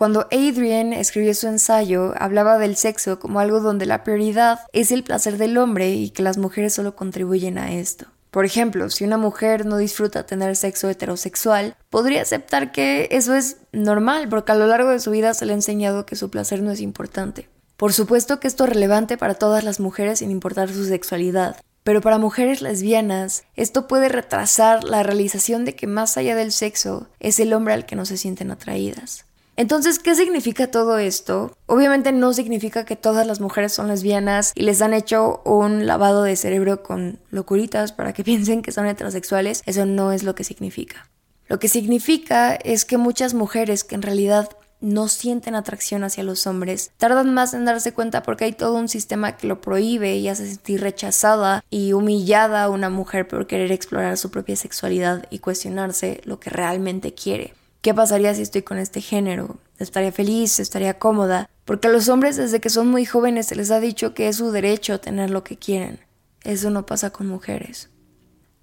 Cuando 0.02 0.28
Adrian 0.32 0.94
escribió 0.94 1.32
su 1.36 1.48
ensayo, 1.48 2.16
hablaba 2.18 2.58
del 2.58 2.76
sexo 2.76 3.20
como 3.20 3.40
algo 3.40 3.60
donde 3.60 3.86
la 3.86 4.04
prioridad 4.04 4.62
es 4.74 4.92
el 4.92 5.04
placer 5.04 5.38
del 5.38 5.60
hombre 5.60 5.92
y 5.92 6.10
que 6.10 6.24
las 6.24 6.40
mujeres 6.40 6.74
solo 6.74 6.96
contribuyen 6.96 7.60
a 7.60 7.74
esto. 7.74 8.08
Por 8.32 8.44
ejemplo, 8.44 8.90
si 8.90 9.04
una 9.04 9.18
mujer 9.18 9.68
no 9.68 9.78
disfruta 9.78 10.26
tener 10.26 10.56
sexo 10.56 10.90
heterosexual, 10.90 11.76
podría 11.92 12.24
aceptar 12.24 12.72
que 12.72 13.10
eso 13.12 13.36
es 13.36 13.58
normal 13.74 14.28
porque 14.28 14.54
a 14.54 14.56
lo 14.56 14.66
largo 14.66 14.90
de 14.90 15.00
su 15.00 15.12
vida 15.12 15.36
se 15.36 15.46
le 15.46 15.52
ha 15.52 15.56
enseñado 15.56 16.08
que 16.08 16.16
su 16.16 16.32
placer 16.32 16.64
no 16.64 16.72
es 16.72 16.82
importante. 16.82 17.48
Por 17.78 17.94
supuesto 17.94 18.40
que 18.40 18.48
esto 18.48 18.64
es 18.64 18.72
relevante 18.72 19.20
para 19.20 19.36
todas 19.36 19.64
las 19.64 19.80
mujeres 19.80 20.18
sin 20.18 20.32
importar 20.32 20.70
su 20.70 20.84
sexualidad, 20.84 21.58
pero 21.84 22.02
para 22.02 22.18
mujeres 22.18 22.64
lesbianas 22.64 23.44
esto 23.56 23.88
puede 23.88 24.10
retrasar 24.10 24.84
la 24.84 25.04
realización 25.04 25.64
de 25.64 25.76
que 25.76 25.86
más 25.86 26.18
allá 26.18 26.36
del 26.36 26.52
sexo 26.52 27.08
es 27.20 27.40
el 27.40 27.54
hombre 27.54 27.76
al 27.76 27.86
que 27.86 27.96
no 27.96 28.08
se 28.08 28.18
sienten 28.18 28.50
atraídas. 28.50 29.26
Entonces, 29.62 30.00
¿qué 30.00 30.16
significa 30.16 30.72
todo 30.72 30.98
esto? 30.98 31.56
Obviamente 31.68 32.12
no 32.12 32.34
significa 32.34 32.84
que 32.84 32.96
todas 32.96 33.28
las 33.28 33.40
mujeres 33.40 33.72
son 33.72 33.90
lesbianas 33.90 34.54
y 34.56 34.64
les 34.64 34.82
han 34.82 34.96
hecho 34.96 35.44
un 35.46 35.86
lavado 35.86 36.24
de 36.24 36.36
cerebro 36.36 36.82
con 36.82 37.20
locuritas 37.30 37.92
para 37.92 38.12
que 38.12 38.24
piensen 38.30 38.64
que 38.64 38.72
son 38.72 38.88
heterosexuales. 38.88 39.62
Eso 39.68 39.86
no 39.86 40.14
es 40.14 40.24
lo 40.24 40.34
que 40.34 40.44
significa. 40.44 41.08
Lo 41.48 41.60
que 41.60 41.68
significa 41.68 42.56
es 42.56 42.86
que 42.86 42.98
muchas 42.98 43.36
mujeres 43.36 43.84
que 43.84 43.94
en 43.94 44.02
realidad 44.02 44.50
no 44.80 45.08
sienten 45.08 45.54
atracción 45.54 46.04
hacia 46.04 46.24
los 46.24 46.48
hombres, 46.48 46.90
tardan 46.98 47.32
más 47.32 47.54
en 47.54 47.64
darse 47.64 47.94
cuenta 47.94 48.24
porque 48.24 48.46
hay 48.46 48.54
todo 48.54 48.74
un 48.74 48.90
sistema 48.90 49.38
que 49.38 49.46
lo 49.46 49.62
prohíbe 49.62 50.16
y 50.16 50.28
hace 50.28 50.48
sentir 50.48 50.82
rechazada 50.82 51.64
y 51.70 51.94
humillada 51.94 52.64
a 52.64 52.70
una 52.70 52.90
mujer 52.90 53.28
por 53.28 53.46
querer 53.46 53.72
explorar 53.72 54.18
su 54.18 54.32
propia 54.32 54.56
sexualidad 54.56 55.28
y 55.30 55.38
cuestionarse 55.38 56.20
lo 56.24 56.40
que 56.40 56.50
realmente 56.50 57.14
quiere. 57.14 57.54
¿Qué 57.82 57.96
pasaría 57.96 58.36
si 58.36 58.44
estoy 58.44 58.62
con 58.62 58.78
este 58.78 59.02
género? 59.02 59.58
¿Estaría 59.80 60.12
feliz? 60.12 60.60
¿Estaría 60.60 61.00
cómoda? 61.00 61.50
Porque 61.66 61.88
a 61.88 61.92
los 61.92 62.10
hombres 62.10 62.38
desde 62.38 62.60
que 62.60 62.70
son 62.70 62.88
muy 62.88 63.06
jóvenes 63.06 63.48
se 63.48 63.56
les 63.56 63.72
ha 63.72 63.80
dicho 63.80 64.14
que 64.14 64.28
es 64.28 64.36
su 64.36 64.52
derecho 64.52 65.00
tener 65.00 65.32
lo 65.32 65.44
que 65.44 65.58
quieren. 65.58 66.00
Eso 66.44 66.70
no 66.70 66.86
pasa 66.86 67.10
con 67.10 67.28
mujeres. 67.28 67.90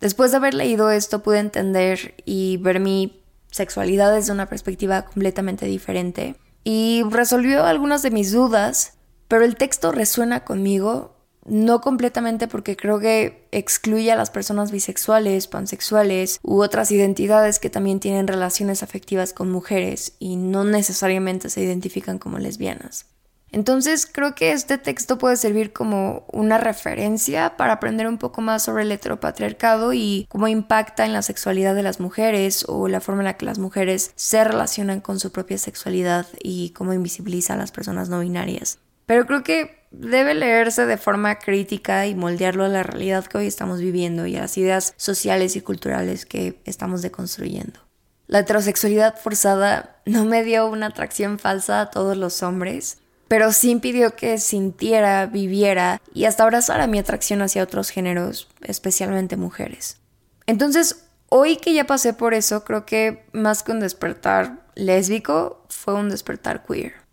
Después 0.00 0.31
de 0.31 0.37
haber 0.37 0.55
leído 0.55 0.91
esto 0.93 1.25
pude 1.25 1.41
entender 1.41 2.15
y 2.25 2.59
ver 2.59 2.79
mi 2.79 3.25
sexualidad 3.50 4.15
desde 4.15 4.32
una 4.32 4.47
perspectiva 4.47 5.03
completamente 5.03 5.67
diferente 5.67 6.37
y 6.62 7.03
resolvió 7.11 7.64
algunas 7.64 8.03
de 8.03 8.12
mis 8.12 8.31
dudas, 8.31 8.99
pero 9.26 9.44
el 9.44 9.56
texto 9.56 9.91
resuena 9.91 10.44
conmigo 10.44 11.17
no 11.49 11.81
completamente 11.81 12.49
porque 12.49 12.77
creo 12.77 13.00
que 13.00 13.47
excluye 13.53 14.11
a 14.12 14.17
las 14.17 14.31
personas 14.31 14.71
bisexuales, 14.71 15.49
pansexuales 15.49 16.39
u 16.43 16.62
otras 16.62 16.91
identidades 16.91 17.59
que 17.59 17.71
también 17.71 18.00
tienen 18.00 18.27
relaciones 18.27 18.83
afectivas 18.83 19.33
con 19.33 19.50
mujeres 19.50 20.15
y 20.19 20.37
no 20.37 20.65
necesariamente 20.65 21.50
se 21.50 21.62
identifican 21.62 22.19
como 22.19 22.39
lesbianas. 22.39 23.07
Entonces 23.50 24.07
creo 24.07 24.35
que 24.35 24.52
este 24.52 24.76
texto 24.76 25.17
puede 25.17 25.37
servir 25.37 25.73
como 25.73 26.26
una 26.33 26.59
referencia 26.59 27.57
para 27.57 27.75
aprender 27.75 28.07
un 28.07 28.19
poco 28.19 28.43
más 28.43 28.62
sobre 28.62 28.83
el 28.83 28.93
heteropatriarcado 28.93 29.95
y 29.95 30.26
cómo 30.28 30.49
impacta 30.49 31.07
en 31.07 31.12
la 31.12 31.23
sexualidad 31.23 31.75
de 31.75 31.83
las 31.83 31.99
mujeres 31.99 32.64
o 32.69 32.88
la 32.88 33.00
forma 33.00 33.23
en 33.23 33.26
la 33.26 33.37
que 33.38 33.47
las 33.47 33.59
mujeres 33.59 34.12
se 34.17 34.45
relacionan 34.45 35.00
con 35.00 35.19
su 35.19 35.33
propia 35.33 35.57
sexualidad 35.57 36.26
y 36.43 36.71
cómo 36.71 36.93
invisibiliza 36.93 37.55
a 37.55 37.57
las 37.57 37.73
personas 37.73 38.11
no 38.11 38.21
binarias. 38.21 38.78
Pero 39.07 39.25
creo 39.26 39.43
que 39.43 39.77
debe 39.90 40.35
leerse 40.35 40.87
de 40.87 40.97
forma 40.97 41.38
crítica 41.38 42.07
y 42.07 42.14
moldearlo 42.14 42.64
a 42.64 42.68
la 42.68 42.83
realidad 42.83 43.25
que 43.26 43.38
hoy 43.38 43.47
estamos 43.47 43.80
viviendo 43.80 44.26
y 44.26 44.37
a 44.37 44.42
las 44.42 44.59
ideas 44.59 44.95
sociales 44.97 45.57
y 45.57 45.61
culturales 45.61 46.26
que 46.26 46.61
estamos 46.64 47.02
deconstruyendo. 47.02 47.80
La 48.26 48.40
heterosexualidad 48.40 49.18
forzada 49.18 49.97
no 50.04 50.25
me 50.25 50.45
dio 50.45 50.66
una 50.66 50.87
atracción 50.87 51.38
falsa 51.38 51.80
a 51.80 51.90
todos 51.90 52.16
los 52.16 52.42
hombres, 52.42 52.99
pero 53.26 53.52
sí 53.52 53.71
impidió 53.71 54.16
que 54.16 54.38
sintiera, 54.38 55.26
viviera 55.26 56.00
y 56.12 56.25
hasta 56.25 56.42
abrazara 56.42 56.87
mi 56.87 56.99
atracción 56.99 57.42
hacia 57.42 57.62
otros 57.62 57.90
géneros, 57.90 58.49
especialmente 58.62 59.37
mujeres. 59.37 59.99
Entonces, 60.47 61.04
hoy 61.28 61.57
que 61.57 61.75
ya 61.75 61.87
pasé 61.87 62.12
por 62.12 62.35
eso, 62.35 62.64
creo 62.64 62.85
que 62.87 63.25
más 63.33 63.62
que 63.62 63.73
un 63.73 63.80
despertar 63.80 64.66
lésbico, 64.75 65.64
fue 65.68 65.95
un 65.95 66.09
despertar 66.09 66.64
queer. 66.66 67.08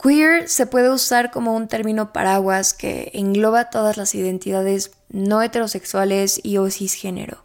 Queer 0.00 0.48
se 0.48 0.66
puede 0.66 0.90
usar 0.90 1.32
como 1.32 1.56
un 1.56 1.66
término 1.66 2.12
paraguas 2.12 2.72
que 2.72 3.10
engloba 3.14 3.68
todas 3.68 3.96
las 3.96 4.14
identidades 4.14 4.92
no 5.08 5.42
heterosexuales 5.42 6.40
y 6.44 6.58
o 6.58 6.70
cisgénero. 6.70 7.42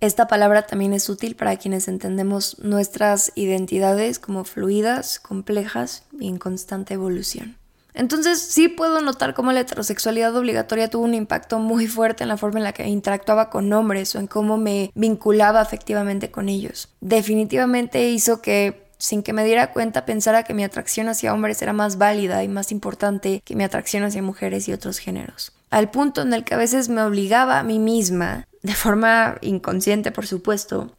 Esta 0.00 0.26
palabra 0.26 0.66
también 0.66 0.92
es 0.92 1.08
útil 1.08 1.36
para 1.36 1.56
quienes 1.56 1.86
entendemos 1.86 2.58
nuestras 2.58 3.30
identidades 3.36 4.18
como 4.18 4.44
fluidas, 4.44 5.20
complejas 5.20 6.02
y 6.18 6.28
en 6.28 6.38
constante 6.38 6.94
evolución. 6.94 7.56
Entonces 7.94 8.40
sí 8.42 8.68
puedo 8.68 9.00
notar 9.00 9.32
cómo 9.32 9.52
la 9.52 9.60
heterosexualidad 9.60 10.36
obligatoria 10.36 10.90
tuvo 10.90 11.04
un 11.04 11.14
impacto 11.14 11.60
muy 11.60 11.86
fuerte 11.86 12.24
en 12.24 12.28
la 12.28 12.36
forma 12.36 12.58
en 12.58 12.64
la 12.64 12.72
que 12.72 12.86
interactuaba 12.86 13.48
con 13.48 13.72
hombres 13.72 14.14
o 14.14 14.18
en 14.18 14.26
cómo 14.26 14.58
me 14.58 14.90
vinculaba 14.94 15.60
afectivamente 15.60 16.30
con 16.30 16.50
ellos. 16.50 16.90
Definitivamente 17.00 18.10
hizo 18.10 18.42
que 18.42 18.85
sin 18.98 19.22
que 19.22 19.32
me 19.32 19.44
diera 19.44 19.72
cuenta, 19.72 20.04
pensara 20.04 20.42
que 20.42 20.54
mi 20.54 20.64
atracción 20.64 21.08
hacia 21.08 21.32
hombres 21.32 21.60
era 21.62 21.72
más 21.72 21.98
válida 21.98 22.42
y 22.44 22.48
más 22.48 22.72
importante 22.72 23.42
que 23.44 23.56
mi 23.56 23.64
atracción 23.64 24.04
hacia 24.04 24.22
mujeres 24.22 24.68
y 24.68 24.72
otros 24.72 24.98
géneros. 24.98 25.52
al 25.68 25.90
punto 25.90 26.22
en 26.22 26.32
el 26.32 26.44
que 26.44 26.54
a 26.54 26.58
veces 26.58 26.88
me 26.88 27.02
obligaba 27.02 27.58
a 27.58 27.62
mí 27.64 27.78
misma, 27.78 28.46
de 28.62 28.74
forma 28.74 29.36
inconsciente 29.40 30.12
por 30.12 30.26
supuesto, 30.26 30.92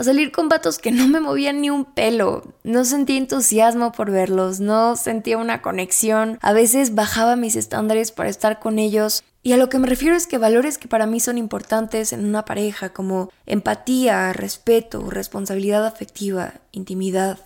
a 0.00 0.04
salir 0.04 0.32
con 0.32 0.48
vatos 0.48 0.78
que 0.78 0.92
no 0.92 1.06
me 1.08 1.20
movían 1.20 1.60
ni 1.60 1.68
un 1.68 1.84
pelo. 1.84 2.54
No 2.64 2.86
sentía 2.86 3.18
entusiasmo 3.18 3.92
por 3.92 4.10
verlos, 4.10 4.58
no 4.58 4.96
sentía 4.96 5.36
una 5.36 5.60
conexión. 5.60 6.38
A 6.40 6.54
veces 6.54 6.94
bajaba 6.94 7.36
mis 7.36 7.54
estándares 7.54 8.10
para 8.10 8.30
estar 8.30 8.60
con 8.60 8.78
ellos. 8.78 9.22
Y 9.42 9.52
a 9.52 9.58
lo 9.58 9.68
que 9.68 9.78
me 9.78 9.86
refiero 9.86 10.16
es 10.16 10.26
que 10.26 10.38
valores 10.38 10.78
que 10.78 10.88
para 10.88 11.06
mí 11.06 11.20
son 11.20 11.36
importantes 11.36 12.14
en 12.14 12.24
una 12.24 12.46
pareja, 12.46 12.94
como 12.94 13.30
empatía, 13.44 14.32
respeto, 14.32 15.10
responsabilidad 15.10 15.86
afectiva, 15.86 16.54
intimidad. 16.72 17.38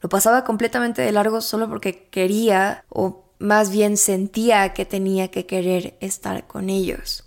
Lo 0.00 0.08
pasaba 0.08 0.44
completamente 0.44 1.02
de 1.02 1.10
largo 1.10 1.40
solo 1.40 1.68
porque 1.68 2.08
quería 2.10 2.84
o 2.88 3.24
más 3.40 3.70
bien 3.70 3.96
sentía 3.96 4.72
que 4.72 4.84
tenía 4.84 5.32
que 5.32 5.46
querer 5.46 5.96
estar 6.00 6.46
con 6.46 6.70
ellos. 6.70 7.21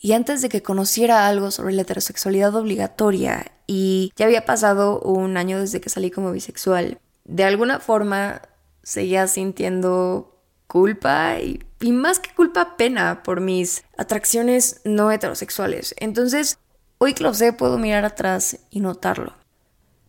Y 0.00 0.12
antes 0.12 0.42
de 0.42 0.48
que 0.48 0.62
conociera 0.62 1.26
algo 1.26 1.50
sobre 1.50 1.74
la 1.74 1.82
heterosexualidad 1.82 2.54
obligatoria 2.54 3.52
y 3.66 4.12
ya 4.16 4.26
había 4.26 4.44
pasado 4.44 5.00
un 5.00 5.36
año 5.36 5.60
desde 5.60 5.80
que 5.80 5.90
salí 5.90 6.10
como 6.10 6.30
bisexual, 6.30 7.00
de 7.24 7.44
alguna 7.44 7.80
forma 7.80 8.42
seguía 8.82 9.26
sintiendo 9.26 10.38
culpa 10.68 11.40
y, 11.40 11.64
más 11.90 12.20
que 12.20 12.32
culpa, 12.34 12.76
pena 12.76 13.22
por 13.24 13.40
mis 13.40 13.84
atracciones 13.96 14.80
no 14.84 15.10
heterosexuales. 15.10 15.94
Entonces, 15.98 16.58
hoy 16.98 17.14
que 17.14 17.24
lo 17.24 17.34
sé, 17.34 17.52
puedo 17.52 17.78
mirar 17.78 18.04
atrás 18.04 18.58
y 18.70 18.80
notarlo. 18.80 19.34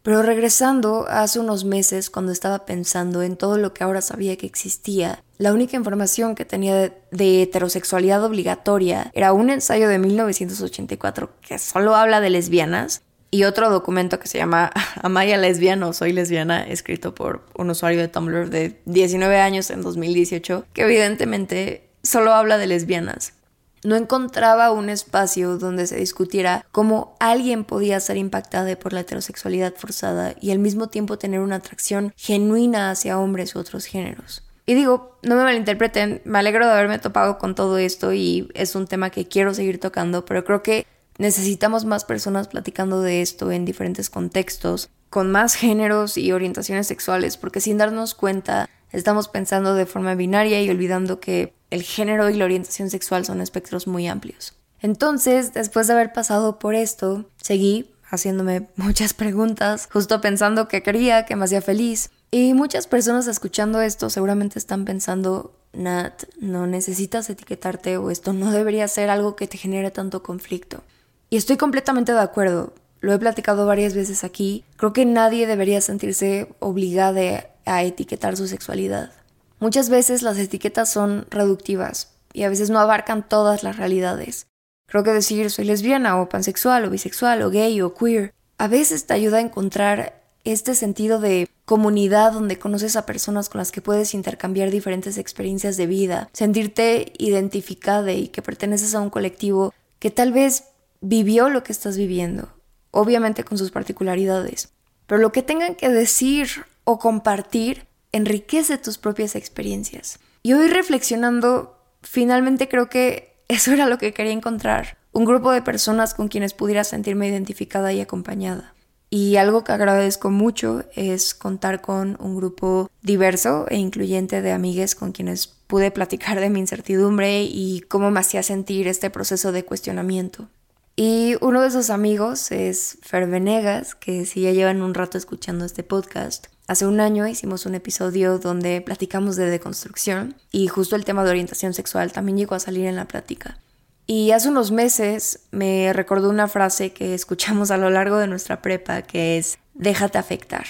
Pero 0.03 0.21
regresando 0.23 1.05
hace 1.09 1.39
unos 1.39 1.65
meses, 1.65 2.09
cuando 2.09 2.31
estaba 2.31 2.65
pensando 2.65 3.21
en 3.21 3.35
todo 3.35 3.57
lo 3.57 3.73
que 3.73 3.83
ahora 3.83 4.01
sabía 4.01 4.37
que 4.37 4.45
existía, 4.45 5.23
la 5.37 5.53
única 5.53 5.77
información 5.77 6.35
que 6.35 6.45
tenía 6.45 6.91
de, 7.11 7.41
heterosexualidad 7.41 8.23
obligatoria 8.23 9.11
era 9.13 9.33
un 9.33 9.49
ensayo 9.49 9.87
de 9.87 9.99
1984 9.99 11.29
que 11.41 11.59
solo 11.59 11.95
habla 11.95 12.21
de 12.21 12.29
lesbianas 12.29 13.03
y 13.31 13.43
otro 13.43 13.69
documento 13.69 14.19
que 14.19 14.27
se 14.27 14.37
llama 14.37 14.71
Amaya 15.01 15.37
lesbiano, 15.37 15.93
soy 15.93 16.13
lesbiana, 16.13 16.63
escrito 16.63 17.13
por 17.13 17.45
un 17.55 17.69
usuario 17.69 17.99
de 17.99 18.07
Tumblr 18.07 18.49
de 18.49 18.79
19 18.85 19.39
años 19.39 19.69
en 19.69 19.81
2018, 19.81 20.65
que 20.73 20.81
evidentemente 20.81 21.89
solo 22.03 22.33
habla 22.33 22.57
de 22.57 22.67
lesbianas. 22.67 23.33
No 23.83 23.95
encontraba 23.95 24.71
un 24.71 24.89
espacio 24.89 25.57
donde 25.57 25.87
se 25.87 25.95
discutiera 25.95 26.65
cómo 26.71 27.15
alguien 27.19 27.63
podía 27.63 27.99
ser 27.99 28.17
impactada 28.17 28.75
por 28.77 28.93
la 28.93 29.01
heterosexualidad 29.01 29.73
forzada 29.75 30.35
y 30.41 30.51
al 30.51 30.59
mismo 30.59 30.87
tiempo 30.87 31.17
tener 31.17 31.39
una 31.39 31.57
atracción 31.57 32.13
genuina 32.17 32.91
hacia 32.91 33.19
hombres 33.19 33.55
u 33.55 33.59
otros 33.59 33.85
géneros. 33.85 34.43
Y 34.65 34.75
digo, 34.75 35.17
no 35.23 35.35
me 35.35 35.43
malinterpreten, 35.43 36.21
me 36.25 36.37
alegro 36.37 36.65
de 36.65 36.73
haberme 36.73 36.99
topado 36.99 37.37
con 37.37 37.55
todo 37.55 37.77
esto 37.77 38.13
y 38.13 38.51
es 38.53 38.75
un 38.75 38.85
tema 38.85 39.09
que 39.09 39.27
quiero 39.27 39.53
seguir 39.53 39.79
tocando, 39.79 40.25
pero 40.25 40.45
creo 40.45 40.61
que 40.61 40.85
necesitamos 41.17 41.85
más 41.85 42.05
personas 42.05 42.47
platicando 42.47 43.01
de 43.01 43.21
esto 43.21 43.51
en 43.51 43.65
diferentes 43.65 44.09
contextos, 44.09 44.89
con 45.09 45.31
más 45.31 45.55
géneros 45.55 46.17
y 46.17 46.31
orientaciones 46.31 46.85
sexuales, 46.85 47.37
porque 47.37 47.61
sin 47.61 47.77
darnos 47.77 48.13
cuenta 48.13 48.69
estamos 48.91 49.27
pensando 49.27 49.73
de 49.73 49.85
forma 49.85 50.13
binaria 50.15 50.61
y 50.61 50.69
olvidando 50.69 51.19
que 51.19 51.53
el 51.69 51.83
género 51.83 52.29
y 52.29 52.35
la 52.35 52.45
orientación 52.45 52.89
sexual 52.89 53.25
son 53.25 53.41
espectros 53.41 53.87
muy 53.87 54.07
amplios. 54.07 54.53
Entonces, 54.81 55.53
después 55.53 55.87
de 55.87 55.93
haber 55.93 56.13
pasado 56.13 56.59
por 56.59 56.75
esto, 56.75 57.25
seguí 57.41 57.91
haciéndome 58.03 58.67
muchas 58.75 59.13
preguntas, 59.13 59.87
justo 59.91 60.21
pensando 60.21 60.67
que 60.67 60.81
quería, 60.81 61.25
que 61.25 61.35
me 61.35 61.45
hacía 61.45 61.61
feliz. 61.61 62.09
Y 62.31 62.53
muchas 62.53 62.87
personas 62.87 63.27
escuchando 63.27 63.81
esto 63.81 64.09
seguramente 64.09 64.59
están 64.59 64.85
pensando, 64.85 65.55
Nat, 65.73 66.23
no 66.39 66.67
necesitas 66.67 67.29
etiquetarte 67.29 67.97
o 67.97 68.11
esto 68.11 68.33
no 68.33 68.51
debería 68.51 68.87
ser 68.87 69.09
algo 69.09 69.35
que 69.35 69.47
te 69.47 69.57
genere 69.57 69.91
tanto 69.91 70.23
conflicto. 70.23 70.83
Y 71.29 71.37
estoy 71.37 71.57
completamente 71.57 72.11
de 72.11 72.19
acuerdo. 72.19 72.73
Lo 73.01 73.13
he 73.13 73.19
platicado 73.19 73.65
varias 73.65 73.93
veces 73.93 74.23
aquí. 74.23 74.65
Creo 74.77 74.93
que 74.93 75.05
nadie 75.05 75.47
debería 75.47 75.79
sentirse 75.81 76.49
obligada 76.59 77.49
a 77.65 77.83
etiquetar 77.83 78.35
su 78.35 78.47
sexualidad. 78.47 79.11
Muchas 79.59 79.89
veces 79.89 80.21
las 80.21 80.37
etiquetas 80.37 80.91
son 80.91 81.25
reductivas 81.29 82.11
y 82.33 82.43
a 82.43 82.49
veces 82.49 82.69
no 82.69 82.79
abarcan 82.79 83.27
todas 83.27 83.63
las 83.63 83.77
realidades. 83.77 84.47
Creo 84.87 85.03
que 85.03 85.11
decir 85.11 85.51
soy 85.51 85.65
lesbiana 85.65 86.19
o 86.19 86.29
pansexual 86.29 86.85
o 86.85 86.89
bisexual 86.89 87.41
o 87.41 87.49
gay 87.49 87.81
o 87.81 87.93
queer 87.93 88.33
a 88.57 88.67
veces 88.67 89.05
te 89.05 89.13
ayuda 89.13 89.37
a 89.37 89.41
encontrar 89.41 90.21
este 90.43 90.75
sentido 90.75 91.19
de 91.19 91.47
comunidad 91.65 92.33
donde 92.33 92.59
conoces 92.59 92.95
a 92.95 93.05
personas 93.05 93.47
con 93.49 93.59
las 93.59 93.71
que 93.71 93.81
puedes 93.81 94.13
intercambiar 94.13 94.69
diferentes 94.69 95.17
experiencias 95.17 95.77
de 95.77 95.87
vida, 95.87 96.29
sentirte 96.33 97.13
identificada 97.17 98.11
y 98.11 98.27
que 98.27 98.41
perteneces 98.41 98.95
a 98.95 99.01
un 99.01 99.09
colectivo 99.09 99.73
que 99.99 100.11
tal 100.11 100.33
vez 100.33 100.65
vivió 101.01 101.49
lo 101.49 101.63
que 101.63 101.71
estás 101.71 101.97
viviendo, 101.97 102.49
obviamente 102.91 103.43
con 103.43 103.57
sus 103.57 103.71
particularidades, 103.71 104.69
pero 105.07 105.21
lo 105.21 105.31
que 105.31 105.43
tengan 105.43 105.75
que 105.75 105.89
decir 105.89 106.49
o 106.83 106.99
compartir 106.99 107.87
enriquece 108.11 108.77
tus 108.77 108.97
propias 108.97 109.35
experiencias. 109.35 110.19
Y 110.43 110.53
hoy 110.53 110.67
reflexionando, 110.67 111.77
finalmente 112.01 112.67
creo 112.67 112.89
que 112.89 113.37
eso 113.47 113.71
era 113.71 113.87
lo 113.87 113.97
que 113.97 114.13
quería 114.13 114.33
encontrar, 114.33 114.97
un 115.11 115.25
grupo 115.25 115.51
de 115.51 115.61
personas 115.61 116.13
con 116.13 116.27
quienes 116.27 116.53
pudiera 116.53 116.83
sentirme 116.83 117.27
identificada 117.27 117.91
y 117.93 118.01
acompañada. 118.01 118.73
Y 119.11 119.37
algo 119.37 119.63
que 119.63 119.71
agradezco 119.71 120.29
mucho 120.29 120.83
es 120.95 121.33
contar 121.33 121.81
con 121.81 122.15
un 122.19 122.35
grupo 122.35 122.91
diverso 123.01 123.65
e 123.69 123.77
incluyente 123.77 124.43
de 124.43 124.51
amigues 124.51 124.93
con 124.93 125.13
quienes 125.13 125.47
pude 125.47 125.89
platicar 125.89 126.39
de 126.39 126.51
mi 126.51 126.59
incertidumbre 126.59 127.43
y 127.43 127.81
cómo 127.87 128.11
me 128.11 128.19
hacía 128.19 128.43
sentir 128.43 128.87
este 128.87 129.09
proceso 129.09 129.51
de 129.51 129.65
cuestionamiento. 129.65 130.49
Y 130.95 131.37
uno 131.41 131.61
de 131.61 131.69
esos 131.69 131.89
amigos 131.89 132.51
es 132.51 132.99
Fer 133.01 133.25
Venegas, 133.25 133.95
que 133.95 134.25
si 134.25 134.41
ya 134.41 134.51
llevan 134.51 134.81
un 134.81 134.93
rato 134.93 135.17
escuchando 135.17 135.65
este 135.65 135.81
podcast, 135.81 136.47
Hace 136.69 136.85
un 136.85 136.99
año 136.99 137.25
hicimos 137.25 137.65
un 137.65 137.73
episodio 137.73 138.37
donde 138.37 138.79
platicamos 138.81 139.35
de 139.35 139.49
deconstrucción 139.49 140.35
y 140.51 140.67
justo 140.67 140.95
el 140.95 141.03
tema 141.03 141.23
de 141.23 141.31
orientación 141.31 141.73
sexual 141.73 142.11
también 142.11 142.37
llegó 142.37 142.53
a 142.53 142.59
salir 142.59 142.85
en 142.85 142.95
la 142.95 143.07
plática. 143.07 143.57
Y 144.05 144.29
hace 144.29 144.49
unos 144.49 144.69
meses 144.69 145.39
me 145.49 145.91
recordó 145.93 146.29
una 146.29 146.47
frase 146.47 146.93
que 146.93 147.15
escuchamos 147.15 147.71
a 147.71 147.77
lo 147.77 147.89
largo 147.89 148.19
de 148.19 148.27
nuestra 148.27 148.61
prepa 148.61 149.01
que 149.01 149.39
es 149.39 149.57
déjate 149.73 150.19
afectar. 150.19 150.67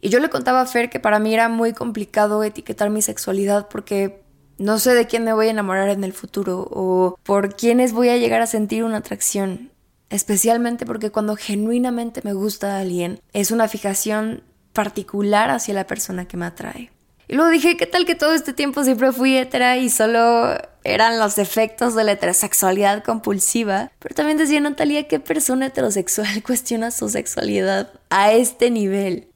Y 0.00 0.08
yo 0.08 0.18
le 0.18 0.30
contaba 0.30 0.62
a 0.62 0.66
Fer 0.66 0.90
que 0.90 0.98
para 0.98 1.20
mí 1.20 1.32
era 1.32 1.48
muy 1.48 1.74
complicado 1.74 2.42
etiquetar 2.42 2.90
mi 2.90 3.00
sexualidad 3.00 3.68
porque 3.68 4.24
no 4.58 4.80
sé 4.80 4.94
de 4.94 5.06
quién 5.06 5.22
me 5.22 5.32
voy 5.32 5.46
a 5.46 5.50
enamorar 5.50 5.90
en 5.90 6.02
el 6.02 6.12
futuro 6.12 6.66
o 6.72 7.16
por 7.22 7.54
quiénes 7.54 7.92
voy 7.92 8.08
a 8.08 8.16
llegar 8.16 8.42
a 8.42 8.48
sentir 8.48 8.82
una 8.82 8.96
atracción. 8.96 9.70
Especialmente 10.08 10.86
porque 10.86 11.12
cuando 11.12 11.36
genuinamente 11.36 12.20
me 12.24 12.32
gusta 12.32 12.78
a 12.78 12.80
alguien 12.80 13.20
es 13.32 13.52
una 13.52 13.68
fijación 13.68 14.42
particular 14.72 15.50
hacia 15.50 15.74
la 15.74 15.86
persona 15.86 16.26
que 16.26 16.36
me 16.36 16.46
atrae. 16.46 16.90
Y 17.28 17.34
luego 17.34 17.50
dije, 17.50 17.76
¿qué 17.76 17.86
tal 17.86 18.06
que 18.06 18.16
todo 18.16 18.34
este 18.34 18.52
tiempo 18.52 18.82
siempre 18.82 19.12
fui 19.12 19.36
hetera 19.36 19.76
y 19.76 19.88
solo 19.88 20.58
eran 20.82 21.18
los 21.20 21.38
efectos 21.38 21.94
de 21.94 22.02
la 22.02 22.12
heterosexualidad 22.12 23.04
compulsiva? 23.04 23.92
Pero 24.00 24.16
también 24.16 24.36
decía 24.36 24.60
Natalia, 24.60 25.06
¿qué 25.06 25.20
persona 25.20 25.66
heterosexual 25.66 26.42
cuestiona 26.44 26.90
su 26.90 27.08
sexualidad 27.08 27.92
a 28.08 28.32
este 28.32 28.70
nivel? 28.70 29.28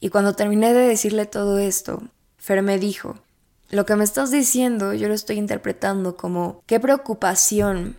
Y 0.00 0.10
cuando 0.10 0.34
terminé 0.34 0.74
de 0.74 0.86
decirle 0.86 1.24
todo 1.24 1.58
esto, 1.58 2.02
Fer 2.36 2.60
me 2.60 2.78
dijo, 2.78 3.16
lo 3.70 3.86
que 3.86 3.96
me 3.96 4.04
estás 4.04 4.30
diciendo 4.30 4.92
yo 4.92 5.08
lo 5.08 5.14
estoy 5.14 5.38
interpretando 5.38 6.18
como 6.18 6.62
qué 6.66 6.78
preocupación 6.78 7.96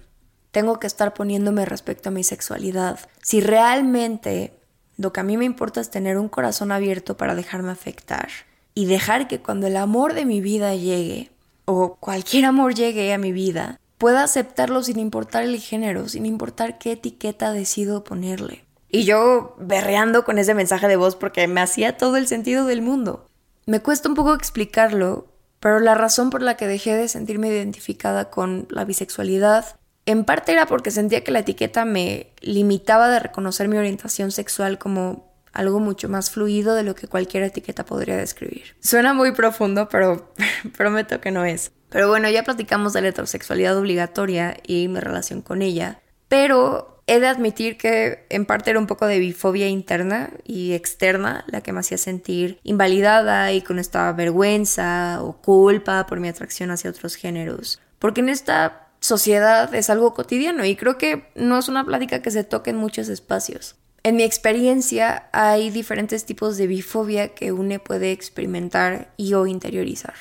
tengo 0.52 0.80
que 0.80 0.86
estar 0.88 1.16
poniéndome 1.16 1.66
respecto 1.66 2.10
a 2.10 2.12
mi 2.12 2.24
sexualidad. 2.24 3.00
Si 3.24 3.42
realmente 3.42 4.54
lo 4.98 5.12
que 5.14 5.20
a 5.20 5.24
mí 5.24 5.38
me 5.38 5.46
importa 5.46 5.82
es 5.82 5.90
tener 5.90 6.18
un 6.18 6.30
corazón 6.30 6.72
abierto 6.72 7.18
para 7.18 7.36
dejarme 7.36 7.72
afectar 7.72 8.30
y 8.74 8.86
dejar 8.86 9.28
que 9.28 9.40
cuando 9.40 9.68
el 9.68 9.78
amor 9.78 10.14
de 10.14 10.26
mi 10.26 10.42
vida 10.42 10.76
llegue, 10.76 11.32
o 11.66 11.96
cualquier 11.96 12.46
amor 12.46 12.76
llegue 12.76 13.14
a 13.14 13.18
mi 13.18 13.32
vida, 13.32 13.80
pueda 13.98 14.24
aceptarlo 14.24 14.84
sin 14.84 15.00
importar 15.00 15.44
el 15.44 15.60
género, 15.60 16.08
sin 16.10 16.26
importar 16.26 16.78
qué 16.78 16.94
etiqueta 16.94 17.52
decido 17.52 18.04
ponerle. 18.04 18.66
Y 18.90 19.04
yo 19.04 19.56
berreando 19.60 20.24
con 20.24 20.38
ese 20.38 20.54
mensaje 20.54 20.88
de 20.88 20.96
voz 20.96 21.16
porque 21.16 21.48
me 21.48 21.62
hacía 21.62 21.98
todo 21.98 22.18
el 22.18 22.28
sentido 22.28 22.66
del 22.66 22.82
mundo. 22.82 23.26
Me 23.66 23.82
cuesta 23.82 24.08
un 24.08 24.16
poco 24.16 24.34
explicarlo, 24.34 25.28
pero 25.60 25.80
la 25.80 25.96
razón 25.96 26.30
por 26.30 26.42
la 26.42 26.56
que 26.56 26.68
dejé 26.68 26.96
de 26.96 27.08
sentirme 27.08 27.48
identificada 27.48 28.30
con 28.30 28.68
la 28.70 28.86
bisexualidad 28.86 29.78
en 30.06 30.24
parte 30.24 30.52
era 30.52 30.66
porque 30.66 30.92
sentía 30.92 31.24
que 31.24 31.32
la 31.32 31.40
etiqueta 31.40 31.86
me 31.86 32.32
limitaba 32.42 33.10
de 33.10 33.20
reconocer 33.20 33.68
mi 33.68 33.78
orientación 33.78 34.32
sexual 34.32 34.78
como 34.78 35.34
algo 35.52 35.80
mucho 35.80 36.10
más 36.10 36.30
fluido 36.30 36.76
de 36.76 36.84
lo 36.84 36.96
que 36.96 37.08
cualquier 37.08 37.44
etiqueta 37.44 37.86
podría 37.86 38.18
describir. 38.18 38.76
Suena 38.82 39.14
muy 39.14 39.32
profundo, 39.32 39.88
pero 39.90 40.32
prometo 40.78 41.22
que 41.22 41.32
no 41.32 41.46
es. 41.46 41.72
Pero 41.90 42.10
bueno, 42.10 42.30
ya 42.30 42.44
platicamos 42.44 42.94
de 42.94 43.02
la 43.02 43.08
heterosexualidad 43.10 43.78
obligatoria 43.78 44.58
y 44.68 44.88
mi 44.90 45.00
relación 45.00 45.42
con 45.42 45.62
ella, 45.62 46.02
pero 46.28 47.04
he 47.08 47.20
de 47.20 47.28
admitir 47.28 47.78
que 47.78 48.26
en 48.30 48.46
parte 48.46 48.72
era 48.72 48.80
un 48.80 48.88
poco 48.88 49.06
de 49.08 49.20
bifobia 49.20 49.68
interna 49.68 50.32
y 50.44 50.74
externa 50.74 51.46
la 51.48 51.62
que 51.62 51.72
me 51.72 51.80
hacía 51.80 51.98
sentir 51.98 52.60
invalidada 52.64 53.54
y 53.54 53.62
con 53.62 53.80
esta 53.80 54.12
vergüenza 54.12 55.20
o 55.22 55.40
culpa 55.42 56.06
por 56.08 56.20
mi 56.20 56.28
atracción 56.28 56.72
hacia 56.72 56.90
otros 56.90 57.16
géneros 57.16 57.80
porque 58.06 58.22
en 58.22 58.30
esta 58.30 58.85
sociedad 59.06 59.74
es 59.76 59.90
algo 59.90 60.14
cotidiano 60.14 60.66
y 60.66 60.76
creo 60.76 60.98
que 60.98 61.30
no 61.36 61.60
es 61.60 61.70
una 61.70 61.86
plática 61.86 62.22
que 62.22 62.32
se 62.32 62.44
toque 62.44 62.72
en 62.72 62.78
muchos 62.78 63.08
espacios. 63.08 63.76
En 64.04 64.16
mi 64.16 64.24
experiencia 64.24 65.30
hay 65.32 65.70
diferentes 65.70 66.26
tipos 66.26 66.58
de 66.58 66.68
bifobia 66.68 67.34
que 67.36 67.52
une 67.52 67.80
puede 67.80 68.12
experimentar 68.12 69.14
y 69.16 69.34
o 69.36 69.46
interiorizar. 69.46 70.16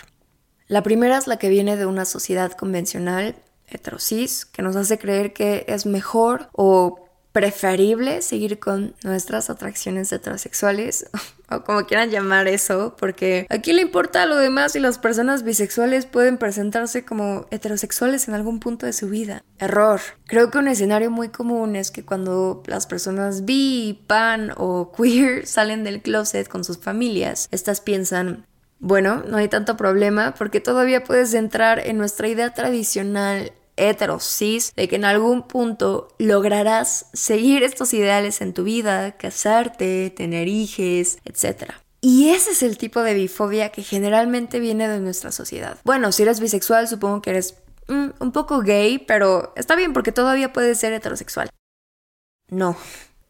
La 0.69 0.83
primera 0.83 1.19
es 1.19 1.27
la 1.27 1.39
que 1.39 1.49
viene 1.49 1.77
de 1.77 1.87
una 1.87 2.05
sociedad 2.05 2.53
convencional, 2.53 3.37
heterosis, 3.69 4.45
que 4.45 4.63
nos 4.63 4.77
hace 4.77 4.99
creer 4.99 5.33
que 5.33 5.65
es 5.67 5.87
mejor 5.87 6.51
o 6.53 7.09
preferible 7.33 8.23
seguir 8.23 8.59
con 8.59 8.95
nuestras 9.03 9.51
atracciones 9.51 10.13
heterosexuales 10.13 11.07
o 11.51 11.63
como 11.63 11.87
quieran 11.87 12.11
llamar 12.11 12.49
eso, 12.49 12.97
porque 12.99 13.47
a 13.51 13.59
quién 13.59 13.77
le 13.77 13.83
importa 13.83 14.27
lo 14.27 14.37
demás 14.37 14.77
y 14.77 14.81
las 14.81 14.99
personas 14.99 15.43
bisexuales 15.43 16.07
pueden 16.07 16.39
presentarse 16.39 17.05
como 17.05 17.47
heterosexuales 17.51 18.29
en 18.29 18.35
algún 18.35 18.61
punto 18.61 18.87
de 18.87 18.93
su 18.93 19.09
vida. 19.09 19.45
Error. 19.59 20.01
Creo 20.27 20.51
que 20.51 20.59
un 20.59 20.69
escenario 20.69 21.11
muy 21.11 21.29
común 21.29 21.77
es 21.77 21.91
que 21.91 22.05
cuando 22.05 22.63
las 22.67 22.87
personas 22.87 23.45
bi, 23.45 24.03
pan 24.07 24.53
o 24.57 24.93
queer 24.93 25.47
salen 25.47 25.85
del 25.85 26.03
closet 26.03 26.49
con 26.49 26.65
sus 26.65 26.79
familias, 26.79 27.49
estas 27.51 27.81
piensan, 27.81 28.47
bueno, 28.79 29.23
no 29.27 29.37
hay 29.37 29.49
tanto 29.49 29.77
problema 29.77 30.35
porque 30.35 30.61
todavía 30.61 31.05
puedes 31.05 31.35
entrar 31.35 31.79
en 31.79 31.99
nuestra 31.99 32.29
idea 32.29 32.53
tradicional 32.55 33.53
heterosis, 33.77 34.75
de 34.75 34.89
que 34.89 34.97
en 34.97 35.05
algún 35.05 35.43
punto 35.43 36.09
lograrás 36.19 37.07
seguir 37.13 37.63
estos 37.63 37.95
ideales 37.95 38.41
en 38.41 38.53
tu 38.53 38.65
vida, 38.65 39.13
casarte, 39.17 40.11
tener 40.11 40.49
hijos, 40.49 41.19
etc. 41.25 41.73
Y 42.01 42.31
ese 42.31 42.51
es 42.51 42.63
el 42.63 42.77
tipo 42.77 43.03
de 43.03 43.15
bifobia 43.15 43.71
que 43.71 43.83
generalmente 43.83 44.61
viene 44.61 44.89
de 44.89 45.01
nuestra 45.01 45.33
sociedad. 45.33 45.79
Bueno, 45.85 46.13
si 46.13 46.23
eres 46.23 46.41
bisexual, 46.41 46.87
supongo 46.89 47.23
que 47.23 47.31
eres 47.31 47.57
mm, 47.89 48.09
un 48.21 48.33
poco 48.33 48.61
gay, 48.61 48.99
pero 48.99 49.53
está 49.57 49.75
bien 49.75 49.93
porque 49.93 50.13
todavía 50.13 50.53
puedes 50.53 50.79
ser 50.79 50.93
heterosexual. 50.93 51.49
No, 52.51 52.77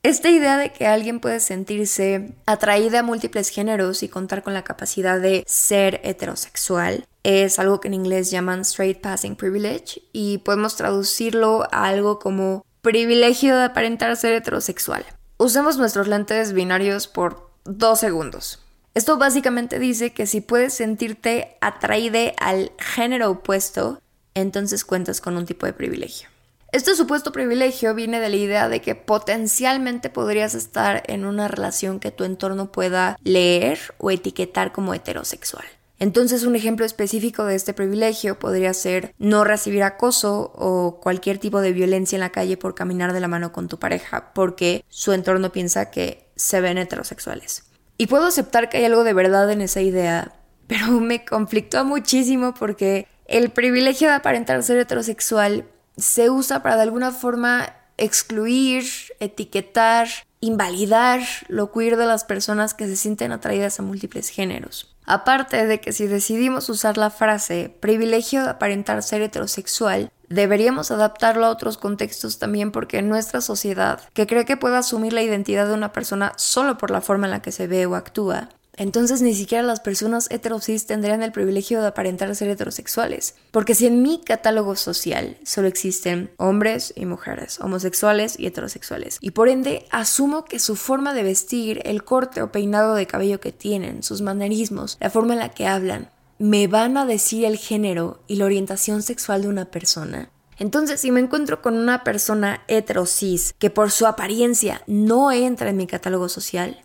esta 0.02 0.28
idea 0.28 0.58
de 0.58 0.70
que 0.70 0.86
alguien 0.86 1.18
puede 1.18 1.40
sentirse 1.40 2.34
atraída 2.46 3.00
a 3.00 3.02
múltiples 3.02 3.48
géneros 3.48 4.02
y 4.02 4.08
contar 4.08 4.42
con 4.42 4.52
la 4.52 4.62
capacidad 4.62 5.18
de 5.18 5.44
ser 5.46 6.00
heterosexual 6.04 7.06
es 7.24 7.58
algo 7.58 7.80
que 7.80 7.88
en 7.88 7.94
inglés 7.94 8.30
llaman 8.30 8.60
straight 8.60 9.00
passing 9.00 9.34
privilege 9.34 10.02
y 10.12 10.38
podemos 10.38 10.76
traducirlo 10.76 11.64
a 11.72 11.88
algo 11.88 12.18
como 12.18 12.64
privilegio 12.82 13.56
de 13.56 13.64
aparentar 13.64 14.14
ser 14.16 14.34
heterosexual. 14.34 15.04
Usemos 15.38 15.78
nuestros 15.78 16.06
lentes 16.06 16.52
binarios 16.52 17.08
por 17.08 17.50
dos 17.64 17.98
segundos. 17.98 18.60
Esto 18.92 19.16
básicamente 19.16 19.78
dice 19.78 20.12
que 20.12 20.26
si 20.26 20.40
puedes 20.40 20.74
sentirte 20.74 21.56
atraída 21.60 22.32
al 22.38 22.70
género 22.78 23.30
opuesto, 23.30 24.00
entonces 24.34 24.84
cuentas 24.84 25.20
con 25.20 25.36
un 25.36 25.46
tipo 25.46 25.66
de 25.66 25.72
privilegio. 25.72 26.28
Este 26.70 26.94
supuesto 26.94 27.32
privilegio 27.32 27.94
viene 27.94 28.20
de 28.20 28.28
la 28.28 28.36
idea 28.36 28.68
de 28.68 28.80
que 28.80 28.94
potencialmente 28.94 30.10
podrías 30.10 30.54
estar 30.54 31.02
en 31.06 31.24
una 31.24 31.48
relación 31.48 32.00
que 32.00 32.10
tu 32.10 32.24
entorno 32.24 32.70
pueda 32.70 33.16
leer 33.22 33.78
o 33.98 34.10
etiquetar 34.10 34.72
como 34.72 34.92
heterosexual. 34.92 35.64
Entonces 35.98 36.44
un 36.44 36.56
ejemplo 36.56 36.84
específico 36.84 37.44
de 37.44 37.54
este 37.54 37.72
privilegio 37.72 38.38
podría 38.38 38.74
ser 38.74 39.14
no 39.18 39.44
recibir 39.44 39.82
acoso 39.82 40.52
o 40.54 40.98
cualquier 41.00 41.38
tipo 41.38 41.60
de 41.60 41.72
violencia 41.72 42.16
en 42.16 42.20
la 42.20 42.30
calle 42.30 42.56
por 42.56 42.74
caminar 42.74 43.12
de 43.12 43.20
la 43.20 43.28
mano 43.28 43.52
con 43.52 43.68
tu 43.68 43.78
pareja 43.78 44.32
porque 44.34 44.84
su 44.88 45.12
entorno 45.12 45.52
piensa 45.52 45.90
que 45.90 46.28
se 46.36 46.60
ven 46.60 46.78
heterosexuales. 46.78 47.64
Y 47.96 48.08
puedo 48.08 48.26
aceptar 48.26 48.68
que 48.68 48.78
hay 48.78 48.84
algo 48.84 49.04
de 49.04 49.12
verdad 49.12 49.50
en 49.50 49.60
esa 49.60 49.80
idea, 49.80 50.32
pero 50.66 50.86
me 51.00 51.24
conflictó 51.24 51.84
muchísimo 51.84 52.54
porque 52.54 53.06
el 53.26 53.50
privilegio 53.50 54.08
de 54.08 54.14
aparentar 54.14 54.62
ser 54.62 54.78
heterosexual 54.78 55.64
se 55.96 56.28
usa 56.28 56.62
para 56.62 56.76
de 56.76 56.82
alguna 56.82 57.12
forma 57.12 57.72
excluir, 57.96 58.84
etiquetar, 59.20 60.08
invalidar 60.40 61.22
lo 61.48 61.70
queer 61.72 61.96
de 61.96 62.06
las 62.06 62.24
personas 62.24 62.74
que 62.74 62.86
se 62.86 62.96
sienten 62.96 63.32
atraídas 63.32 63.78
a 63.78 63.82
múltiples 63.82 64.28
géneros. 64.28 64.93
Aparte 65.06 65.66
de 65.66 65.80
que 65.80 65.92
si 65.92 66.06
decidimos 66.06 66.68
usar 66.68 66.96
la 66.96 67.10
frase 67.10 67.74
privilegio 67.80 68.42
de 68.42 68.50
aparentar 68.50 69.02
ser 69.02 69.22
heterosexual, 69.22 70.10
deberíamos 70.28 70.90
adaptarlo 70.90 71.44
a 71.44 71.50
otros 71.50 71.76
contextos 71.76 72.38
también 72.38 72.72
porque 72.72 72.98
en 72.98 73.08
nuestra 73.08 73.40
sociedad, 73.40 74.00
que 74.14 74.26
cree 74.26 74.44
que 74.44 74.56
puede 74.56 74.76
asumir 74.76 75.12
la 75.12 75.22
identidad 75.22 75.68
de 75.68 75.74
una 75.74 75.92
persona 75.92 76.32
solo 76.36 76.78
por 76.78 76.90
la 76.90 77.02
forma 77.02 77.26
en 77.26 77.32
la 77.32 77.42
que 77.42 77.52
se 77.52 77.66
ve 77.66 77.86
o 77.86 77.94
actúa, 77.94 78.48
entonces 78.76 79.22
ni 79.22 79.34
siquiera 79.34 79.62
las 79.62 79.80
personas 79.80 80.28
heterosis 80.30 80.86
tendrían 80.86 81.22
el 81.22 81.32
privilegio 81.32 81.80
de 81.80 81.88
aparentar 81.88 82.34
ser 82.34 82.48
heterosexuales. 82.48 83.34
Porque 83.50 83.74
si 83.74 83.86
en 83.86 84.02
mi 84.02 84.20
catálogo 84.22 84.76
social 84.76 85.36
solo 85.44 85.68
existen 85.68 86.30
hombres 86.36 86.92
y 86.96 87.06
mujeres, 87.06 87.60
homosexuales 87.60 88.38
y 88.38 88.46
heterosexuales, 88.46 89.18
y 89.20 89.30
por 89.32 89.48
ende 89.48 89.86
asumo 89.90 90.44
que 90.44 90.58
su 90.58 90.76
forma 90.76 91.14
de 91.14 91.22
vestir, 91.22 91.82
el 91.84 92.04
corte 92.04 92.42
o 92.42 92.52
peinado 92.52 92.94
de 92.94 93.06
cabello 93.06 93.40
que 93.40 93.52
tienen, 93.52 94.02
sus 94.02 94.22
manerismos, 94.22 94.96
la 95.00 95.10
forma 95.10 95.34
en 95.34 95.40
la 95.40 95.50
que 95.50 95.66
hablan, 95.66 96.10
me 96.38 96.66
van 96.66 96.96
a 96.96 97.06
decir 97.06 97.44
el 97.44 97.56
género 97.56 98.22
y 98.26 98.36
la 98.36 98.46
orientación 98.46 99.02
sexual 99.02 99.42
de 99.42 99.48
una 99.48 99.66
persona, 99.66 100.30
entonces, 100.58 101.00
si 101.00 101.10
me 101.10 101.20
encuentro 101.20 101.62
con 101.62 101.76
una 101.76 102.04
persona 102.04 102.62
heterosis 102.68 103.54
que 103.58 103.70
por 103.70 103.90
su 103.90 104.06
apariencia 104.06 104.82
no 104.86 105.32
entra 105.32 105.70
en 105.70 105.76
mi 105.76 105.86
catálogo 105.86 106.28
social, 106.28 106.80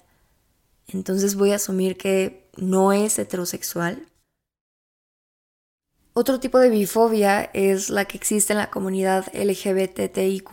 entonces 0.94 1.36
voy 1.36 1.52
a 1.52 1.56
asumir 1.56 1.98
que 1.98 2.50
no 2.58 2.94
es 2.94 3.20
heterosexual. 3.20 4.10
Otro 6.14 6.40
tipo 6.42 6.60
de 6.60 6.70
bifobia 6.70 7.50
es 7.54 7.90
la 7.90 8.04
que 8.04 8.18
existe 8.18 8.52
en 8.52 8.60
la 8.60 8.70
comunidad 8.70 9.28
LGBTIQ, 9.34 10.50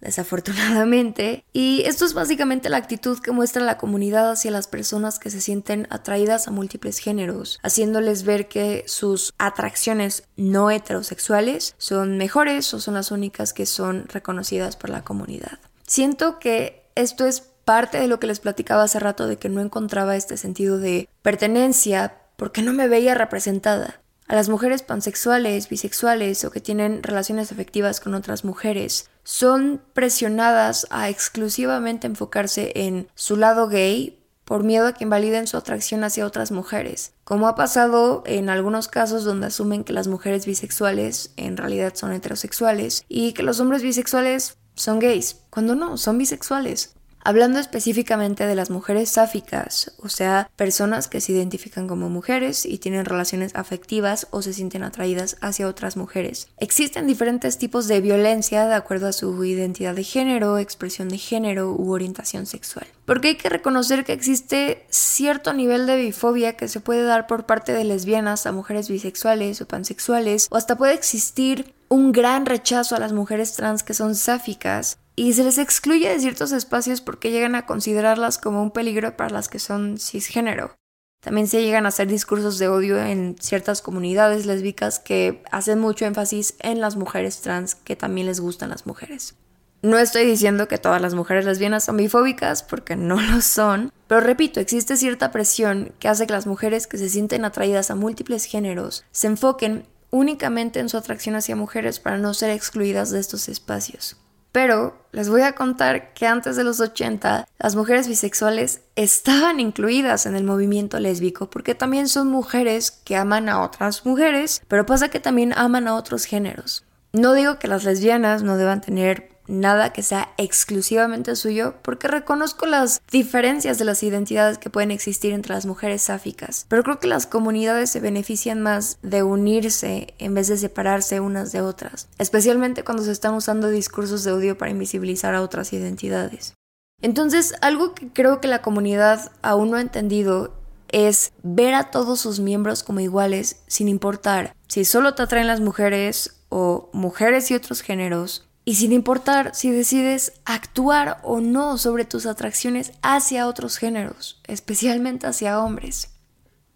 desafortunadamente, 0.00 1.44
y 1.52 1.82
esto 1.86 2.04
es 2.04 2.14
básicamente 2.14 2.68
la 2.68 2.76
actitud 2.76 3.18
que 3.18 3.32
muestra 3.32 3.64
la 3.64 3.76
comunidad 3.76 4.30
hacia 4.30 4.52
las 4.52 4.68
personas 4.68 5.18
que 5.18 5.30
se 5.30 5.40
sienten 5.40 5.88
atraídas 5.90 6.46
a 6.46 6.52
múltiples 6.52 6.98
géneros, 6.98 7.58
haciéndoles 7.64 8.22
ver 8.22 8.46
que 8.46 8.84
sus 8.86 9.34
atracciones 9.38 10.28
no 10.36 10.70
heterosexuales 10.70 11.74
son 11.78 12.16
mejores 12.16 12.72
o 12.72 12.78
son 12.78 12.94
las 12.94 13.10
únicas 13.10 13.52
que 13.52 13.66
son 13.66 14.06
reconocidas 14.06 14.76
por 14.76 14.90
la 14.90 15.02
comunidad. 15.02 15.58
Siento 15.86 16.38
que 16.38 16.88
esto 16.94 17.26
es 17.26 17.53
parte 17.64 17.98
de 17.98 18.08
lo 18.08 18.20
que 18.20 18.26
les 18.26 18.40
platicaba 18.40 18.84
hace 18.84 18.98
rato 18.98 19.26
de 19.26 19.36
que 19.36 19.48
no 19.48 19.60
encontraba 19.60 20.16
este 20.16 20.36
sentido 20.36 20.78
de 20.78 21.08
pertenencia 21.22 22.18
porque 22.36 22.62
no 22.62 22.72
me 22.72 22.88
veía 22.88 23.14
representada. 23.14 24.00
A 24.26 24.34
las 24.34 24.48
mujeres 24.48 24.82
pansexuales, 24.82 25.68
bisexuales 25.68 26.44
o 26.44 26.50
que 26.50 26.60
tienen 26.60 27.02
relaciones 27.02 27.52
afectivas 27.52 28.00
con 28.00 28.14
otras 28.14 28.44
mujeres 28.44 29.10
son 29.22 29.82
presionadas 29.92 30.86
a 30.90 31.10
exclusivamente 31.10 32.06
enfocarse 32.06 32.72
en 32.74 33.08
su 33.14 33.36
lado 33.36 33.68
gay 33.68 34.20
por 34.44 34.62
miedo 34.62 34.86
a 34.86 34.92
que 34.92 35.04
invaliden 35.04 35.46
su 35.46 35.56
atracción 35.56 36.04
hacia 36.04 36.26
otras 36.26 36.52
mujeres, 36.52 37.12
como 37.24 37.48
ha 37.48 37.54
pasado 37.54 38.22
en 38.26 38.50
algunos 38.50 38.88
casos 38.88 39.24
donde 39.24 39.46
asumen 39.46 39.84
que 39.84 39.92
las 39.92 40.08
mujeres 40.08 40.46
bisexuales 40.46 41.32
en 41.36 41.56
realidad 41.56 41.94
son 41.94 42.12
heterosexuales 42.12 43.04
y 43.08 43.32
que 43.32 43.42
los 43.42 43.60
hombres 43.60 43.82
bisexuales 43.82 44.58
son 44.74 44.98
gays, 44.98 45.40
cuando 45.50 45.74
no, 45.74 45.96
son 45.96 46.18
bisexuales. 46.18 46.94
Hablando 47.26 47.58
específicamente 47.58 48.46
de 48.46 48.54
las 48.54 48.68
mujeres 48.68 49.08
sáficas, 49.08 49.92
o 49.96 50.10
sea, 50.10 50.50
personas 50.56 51.08
que 51.08 51.22
se 51.22 51.32
identifican 51.32 51.88
como 51.88 52.10
mujeres 52.10 52.66
y 52.66 52.76
tienen 52.76 53.06
relaciones 53.06 53.54
afectivas 53.54 54.26
o 54.30 54.42
se 54.42 54.52
sienten 54.52 54.82
atraídas 54.82 55.38
hacia 55.40 55.66
otras 55.66 55.96
mujeres. 55.96 56.48
Existen 56.58 57.06
diferentes 57.06 57.56
tipos 57.56 57.88
de 57.88 58.02
violencia 58.02 58.66
de 58.66 58.74
acuerdo 58.74 59.08
a 59.08 59.14
su 59.14 59.42
identidad 59.42 59.94
de 59.94 60.04
género, 60.04 60.58
expresión 60.58 61.08
de 61.08 61.16
género 61.16 61.72
u 61.72 61.92
orientación 61.92 62.44
sexual. 62.44 62.86
Porque 63.06 63.28
hay 63.28 63.36
que 63.36 63.48
reconocer 63.48 64.04
que 64.04 64.12
existe 64.12 64.84
cierto 64.90 65.54
nivel 65.54 65.86
de 65.86 65.96
bifobia 65.96 66.58
que 66.58 66.68
se 66.68 66.80
puede 66.80 67.04
dar 67.04 67.26
por 67.26 67.46
parte 67.46 67.72
de 67.72 67.84
lesbianas 67.84 68.44
a 68.44 68.52
mujeres 68.52 68.90
bisexuales 68.90 69.62
o 69.62 69.66
pansexuales, 69.66 70.48
o 70.50 70.56
hasta 70.56 70.76
puede 70.76 70.92
existir 70.92 71.72
un 71.88 72.12
gran 72.12 72.44
rechazo 72.44 72.96
a 72.96 72.98
las 72.98 73.14
mujeres 73.14 73.54
trans 73.54 73.82
que 73.82 73.94
son 73.94 74.14
sáficas 74.14 74.98
y 75.16 75.32
se 75.34 75.44
les 75.44 75.58
excluye 75.58 76.08
de 76.08 76.20
ciertos 76.20 76.52
espacios 76.52 77.00
porque 77.00 77.30
llegan 77.30 77.54
a 77.54 77.66
considerarlas 77.66 78.38
como 78.38 78.62
un 78.62 78.70
peligro 78.70 79.16
para 79.16 79.30
las 79.30 79.48
que 79.48 79.58
son 79.58 79.98
cisgénero. 79.98 80.74
También 81.20 81.46
se 81.46 81.62
llegan 81.62 81.86
a 81.86 81.88
hacer 81.88 82.06
discursos 82.06 82.58
de 82.58 82.68
odio 82.68 82.98
en 82.98 83.36
ciertas 83.40 83.80
comunidades 83.80 84.44
lésbicas 84.44 84.98
que 84.98 85.42
hacen 85.50 85.78
mucho 85.78 86.04
énfasis 86.04 86.54
en 86.60 86.80
las 86.80 86.96
mujeres 86.96 87.40
trans 87.40 87.74
que 87.74 87.96
también 87.96 88.26
les 88.26 88.40
gustan 88.40 88.68
las 88.68 88.86
mujeres. 88.86 89.34
No 89.80 89.98
estoy 89.98 90.24
diciendo 90.24 90.66
que 90.66 90.78
todas 90.78 91.00
las 91.00 91.14
mujeres 91.14 91.44
lesbianas 91.44 91.84
son 91.84 91.98
bifóbicas, 91.98 92.62
porque 92.62 92.96
no 92.96 93.20
lo 93.20 93.40
son, 93.42 93.92
pero 94.06 94.20
repito, 94.20 94.58
existe 94.58 94.96
cierta 94.96 95.30
presión 95.30 95.92
que 95.98 96.08
hace 96.08 96.26
que 96.26 96.32
las 96.32 96.46
mujeres 96.46 96.86
que 96.86 96.98
se 96.98 97.10
sienten 97.10 97.44
atraídas 97.44 97.90
a 97.90 97.94
múltiples 97.94 98.46
géneros 98.46 99.04
se 99.10 99.26
enfoquen 99.26 99.86
únicamente 100.10 100.80
en 100.80 100.88
su 100.88 100.96
atracción 100.96 101.36
hacia 101.36 101.56
mujeres 101.56 102.00
para 102.00 102.18
no 102.18 102.32
ser 102.32 102.50
excluidas 102.50 103.10
de 103.10 103.20
estos 103.20 103.48
espacios. 103.48 104.16
Pero 104.54 104.96
les 105.10 105.28
voy 105.28 105.42
a 105.42 105.56
contar 105.56 106.14
que 106.14 106.28
antes 106.28 106.54
de 106.54 106.62
los 106.62 106.78
80 106.78 107.48
las 107.58 107.74
mujeres 107.74 108.06
bisexuales 108.06 108.82
estaban 108.94 109.58
incluidas 109.58 110.26
en 110.26 110.36
el 110.36 110.44
movimiento 110.44 111.00
lésbico 111.00 111.50
porque 111.50 111.74
también 111.74 112.06
son 112.06 112.28
mujeres 112.28 112.92
que 112.92 113.16
aman 113.16 113.48
a 113.48 113.64
otras 113.64 114.06
mujeres, 114.06 114.62
pero 114.68 114.86
pasa 114.86 115.08
que 115.08 115.18
también 115.18 115.52
aman 115.56 115.88
a 115.88 115.96
otros 115.96 116.24
géneros. 116.24 116.84
No 117.12 117.32
digo 117.32 117.58
que 117.58 117.66
las 117.66 117.82
lesbianas 117.82 118.44
no 118.44 118.56
deban 118.56 118.80
tener 118.80 119.33
nada 119.46 119.92
que 119.92 120.02
sea 120.02 120.32
exclusivamente 120.36 121.36
suyo, 121.36 121.74
porque 121.82 122.08
reconozco 122.08 122.66
las 122.66 123.00
diferencias 123.10 123.78
de 123.78 123.84
las 123.84 124.02
identidades 124.02 124.58
que 124.58 124.70
pueden 124.70 124.90
existir 124.90 125.32
entre 125.32 125.54
las 125.54 125.66
mujeres 125.66 126.02
sáficas, 126.02 126.66
pero 126.68 126.82
creo 126.82 127.00
que 127.00 127.06
las 127.06 127.26
comunidades 127.26 127.90
se 127.90 128.00
benefician 128.00 128.62
más 128.62 128.98
de 129.02 129.22
unirse 129.22 130.14
en 130.18 130.34
vez 130.34 130.48
de 130.48 130.56
separarse 130.56 131.20
unas 131.20 131.52
de 131.52 131.60
otras, 131.60 132.08
especialmente 132.18 132.84
cuando 132.84 133.02
se 133.02 133.12
están 133.12 133.34
usando 133.34 133.68
discursos 133.68 134.24
de 134.24 134.32
odio 134.32 134.58
para 134.58 134.70
invisibilizar 134.70 135.34
a 135.34 135.42
otras 135.42 135.72
identidades. 135.72 136.54
Entonces, 137.02 137.54
algo 137.60 137.94
que 137.94 138.08
creo 138.08 138.40
que 138.40 138.48
la 138.48 138.62
comunidad 138.62 139.30
aún 139.42 139.70
no 139.70 139.76
ha 139.76 139.80
entendido 139.80 140.54
es 140.88 141.32
ver 141.42 141.74
a 141.74 141.90
todos 141.90 142.20
sus 142.20 142.40
miembros 142.40 142.82
como 142.82 143.00
iguales 143.00 143.56
sin 143.66 143.88
importar 143.88 144.54
si 144.68 144.84
solo 144.84 145.14
te 145.14 145.22
atraen 145.22 145.48
las 145.48 145.60
mujeres 145.60 146.36
o 146.50 146.88
mujeres 146.92 147.50
y 147.50 147.54
otros 147.54 147.80
géneros 147.80 148.48
y 148.64 148.76
sin 148.76 148.92
importar 148.92 149.54
si 149.54 149.70
decides 149.70 150.40
actuar 150.44 151.18
o 151.22 151.40
no 151.40 151.78
sobre 151.78 152.04
tus 152.04 152.26
atracciones 152.26 152.92
hacia 153.02 153.46
otros 153.46 153.76
géneros, 153.76 154.40
especialmente 154.44 155.26
hacia 155.26 155.60
hombres. 155.60 156.10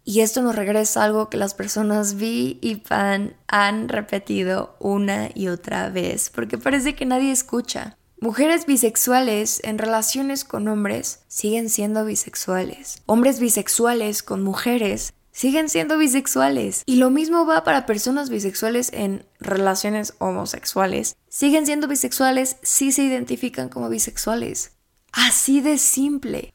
Y 0.04 0.20
esto 0.20 0.40
nos 0.40 0.56
regresa 0.56 1.02
a 1.02 1.04
algo 1.04 1.28
que 1.28 1.36
las 1.36 1.54
personas 1.54 2.16
vi 2.16 2.58
y 2.62 2.76
pan 2.76 3.36
han 3.46 3.88
repetido 3.88 4.76
una 4.80 5.28
y 5.34 5.48
otra 5.48 5.90
vez, 5.90 6.30
porque 6.34 6.56
parece 6.56 6.94
que 6.94 7.04
nadie 7.04 7.30
escucha. 7.30 7.98
Mujeres 8.20 8.66
bisexuales 8.66 9.60
en 9.64 9.78
relaciones 9.78 10.44
con 10.44 10.66
hombres 10.66 11.20
siguen 11.28 11.68
siendo 11.68 12.04
bisexuales. 12.04 13.02
Hombres 13.06 13.38
bisexuales 13.38 14.22
con 14.22 14.42
mujeres 14.42 15.12
siguen 15.38 15.68
siendo 15.68 15.98
bisexuales. 15.98 16.82
Y 16.84 16.96
lo 16.96 17.10
mismo 17.10 17.46
va 17.46 17.62
para 17.62 17.86
personas 17.86 18.28
bisexuales 18.28 18.90
en 18.92 19.24
relaciones 19.38 20.14
homosexuales. 20.18 21.14
Siguen 21.28 21.64
siendo 21.64 21.86
bisexuales 21.86 22.56
si 22.62 22.90
se 22.90 23.04
identifican 23.04 23.68
como 23.68 23.88
bisexuales. 23.88 24.72
Así 25.12 25.60
de 25.60 25.78
simple. 25.78 26.52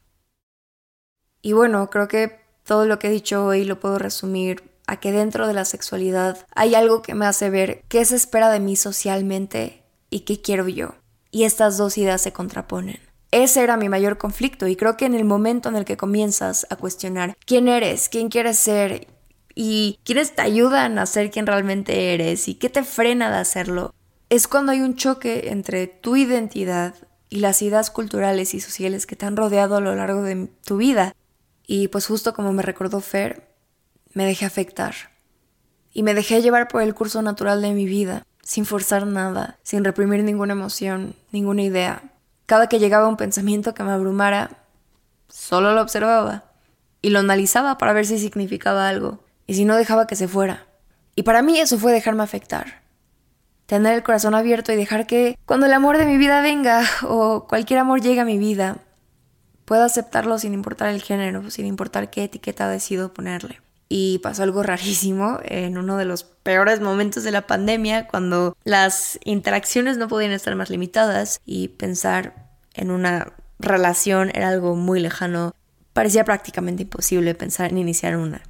Y 1.40 1.54
bueno, 1.54 1.88
creo 1.88 2.08
que 2.08 2.38
todo 2.62 2.84
lo 2.84 2.98
que 2.98 3.06
he 3.06 3.10
dicho 3.10 3.46
hoy 3.46 3.64
lo 3.64 3.80
puedo 3.80 3.96
resumir 3.96 4.62
a 4.86 5.00
que 5.00 5.12
dentro 5.12 5.46
de 5.46 5.54
la 5.54 5.64
sexualidad 5.64 6.46
hay 6.54 6.74
algo 6.74 7.00
que 7.00 7.14
me 7.14 7.24
hace 7.24 7.48
ver 7.48 7.84
qué 7.88 8.04
se 8.04 8.16
espera 8.16 8.50
de 8.50 8.60
mí 8.60 8.76
socialmente 8.76 9.82
y 10.10 10.20
qué 10.20 10.42
quiero 10.42 10.68
yo. 10.68 10.94
Y 11.30 11.44
estas 11.44 11.78
dos 11.78 11.96
ideas 11.96 12.20
se 12.20 12.34
contraponen. 12.34 13.00
Ese 13.34 13.64
era 13.64 13.76
mi 13.76 13.88
mayor 13.88 14.16
conflicto 14.16 14.68
y 14.68 14.76
creo 14.76 14.96
que 14.96 15.06
en 15.06 15.14
el 15.16 15.24
momento 15.24 15.68
en 15.68 15.74
el 15.74 15.84
que 15.84 15.96
comienzas 15.96 16.68
a 16.70 16.76
cuestionar 16.76 17.36
quién 17.44 17.66
eres, 17.66 18.08
quién 18.08 18.28
quieres 18.28 18.60
ser 18.60 19.08
y 19.56 19.98
quiénes 20.04 20.36
te 20.36 20.42
ayudan 20.42 21.00
a 21.00 21.06
ser 21.06 21.32
quien 21.32 21.48
realmente 21.48 22.14
eres 22.14 22.46
y 22.46 22.54
qué 22.54 22.68
te 22.68 22.84
frena 22.84 23.32
de 23.32 23.38
hacerlo, 23.38 23.92
es 24.28 24.46
cuando 24.46 24.70
hay 24.70 24.82
un 24.82 24.94
choque 24.94 25.48
entre 25.48 25.88
tu 25.88 26.14
identidad 26.14 26.94
y 27.28 27.40
las 27.40 27.60
ideas 27.60 27.90
culturales 27.90 28.54
y 28.54 28.60
sociales 28.60 29.04
que 29.04 29.16
te 29.16 29.26
han 29.26 29.36
rodeado 29.36 29.78
a 29.78 29.80
lo 29.80 29.96
largo 29.96 30.22
de 30.22 30.46
tu 30.64 30.76
vida. 30.76 31.16
Y 31.66 31.88
pues 31.88 32.06
justo 32.06 32.34
como 32.34 32.52
me 32.52 32.62
recordó 32.62 33.00
Fer, 33.00 33.52
me 34.12 34.26
dejé 34.26 34.44
afectar. 34.44 34.94
Y 35.92 36.04
me 36.04 36.14
dejé 36.14 36.40
llevar 36.40 36.68
por 36.68 36.82
el 36.82 36.94
curso 36.94 37.20
natural 37.20 37.62
de 37.62 37.72
mi 37.72 37.86
vida, 37.86 38.28
sin 38.44 38.64
forzar 38.64 39.08
nada, 39.08 39.58
sin 39.64 39.82
reprimir 39.82 40.22
ninguna 40.22 40.52
emoción, 40.52 41.16
ninguna 41.32 41.62
idea. 41.62 42.13
Cada 42.46 42.68
que 42.68 42.78
llegaba 42.78 43.08
un 43.08 43.16
pensamiento 43.16 43.74
que 43.74 43.84
me 43.84 43.92
abrumara, 43.92 44.50
solo 45.28 45.72
lo 45.72 45.80
observaba 45.80 46.44
y 47.00 47.10
lo 47.10 47.18
analizaba 47.18 47.78
para 47.78 47.92
ver 47.92 48.06
si 48.06 48.18
significaba 48.18 48.88
algo 48.88 49.24
y 49.46 49.54
si 49.54 49.64
no 49.64 49.76
dejaba 49.76 50.06
que 50.06 50.16
se 50.16 50.28
fuera. 50.28 50.66
Y 51.16 51.22
para 51.22 51.42
mí 51.42 51.58
eso 51.58 51.78
fue 51.78 51.92
dejarme 51.92 52.22
afectar. 52.22 52.82
Tener 53.66 53.94
el 53.94 54.02
corazón 54.02 54.34
abierto 54.34 54.72
y 54.72 54.76
dejar 54.76 55.06
que 55.06 55.38
cuando 55.46 55.66
el 55.66 55.72
amor 55.72 55.96
de 55.96 56.06
mi 56.06 56.18
vida 56.18 56.42
venga 56.42 56.82
o 57.02 57.46
cualquier 57.46 57.80
amor 57.80 58.00
llegue 58.00 58.20
a 58.20 58.24
mi 58.24 58.38
vida, 58.38 58.78
pueda 59.64 59.86
aceptarlo 59.86 60.38
sin 60.38 60.52
importar 60.52 60.88
el 60.90 61.02
género, 61.02 61.50
sin 61.50 61.66
importar 61.66 62.10
qué 62.10 62.24
etiqueta 62.24 62.68
decido 62.68 63.14
ponerle. 63.14 63.60
Y 63.88 64.18
pasó 64.18 64.42
algo 64.42 64.62
rarísimo 64.62 65.38
en 65.44 65.78
uno 65.78 65.96
de 65.96 66.04
los 66.04 66.24
peores 66.44 66.80
momentos 66.80 67.24
de 67.24 67.32
la 67.32 67.48
pandemia, 67.48 68.06
cuando 68.06 68.56
las 68.62 69.18
interacciones 69.24 69.96
no 69.96 70.06
podían 70.06 70.30
estar 70.30 70.54
más 70.54 70.70
limitadas 70.70 71.40
y 71.44 71.68
pensar 71.68 72.50
en 72.74 72.92
una 72.92 73.32
relación 73.58 74.30
era 74.32 74.50
algo 74.50 74.76
muy 74.76 75.00
lejano. 75.00 75.54
Parecía 75.92 76.24
prácticamente 76.24 76.82
imposible 76.82 77.34
pensar 77.34 77.70
en 77.70 77.78
iniciar 77.78 78.16
una. 78.16 78.42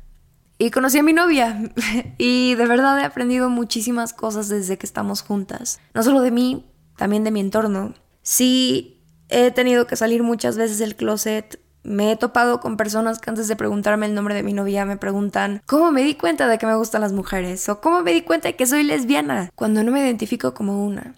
Y 0.58 0.70
conocí 0.70 0.98
a 0.98 1.02
mi 1.02 1.12
novia 1.12 1.72
y 2.18 2.54
de 2.56 2.66
verdad 2.66 2.98
he 3.00 3.04
aprendido 3.04 3.48
muchísimas 3.48 4.12
cosas 4.12 4.48
desde 4.48 4.76
que 4.76 4.86
estamos 4.86 5.22
juntas. 5.22 5.80
No 5.94 6.02
solo 6.02 6.20
de 6.20 6.30
mí, 6.30 6.66
también 6.96 7.24
de 7.24 7.30
mi 7.30 7.40
entorno. 7.40 7.94
Sí, 8.22 9.02
he 9.28 9.50
tenido 9.50 9.86
que 9.86 9.96
salir 9.96 10.22
muchas 10.22 10.56
veces 10.56 10.78
del 10.78 10.96
closet 10.96 11.60
me 11.84 12.10
he 12.10 12.16
topado 12.16 12.60
con 12.60 12.76
personas 12.76 13.18
que 13.18 13.30
antes 13.30 13.46
de 13.46 13.56
preguntarme 13.56 14.06
el 14.06 14.14
nombre 14.14 14.34
de 14.34 14.42
mi 14.42 14.52
novia 14.52 14.84
me 14.84 14.96
preguntan 14.96 15.62
¿Cómo 15.66 15.92
me 15.92 16.02
di 16.02 16.14
cuenta 16.14 16.48
de 16.48 16.58
que 16.58 16.66
me 16.66 16.74
gustan 16.74 17.02
las 17.02 17.12
mujeres? 17.12 17.68
o 17.68 17.80
¿Cómo 17.80 18.02
me 18.02 18.12
di 18.12 18.22
cuenta 18.22 18.48
de 18.48 18.56
que 18.56 18.66
soy 18.66 18.82
lesbiana? 18.82 19.50
cuando 19.54 19.82
no 19.84 19.92
me 19.92 20.00
identifico 20.00 20.54
como 20.54 20.84
una. 20.84 21.14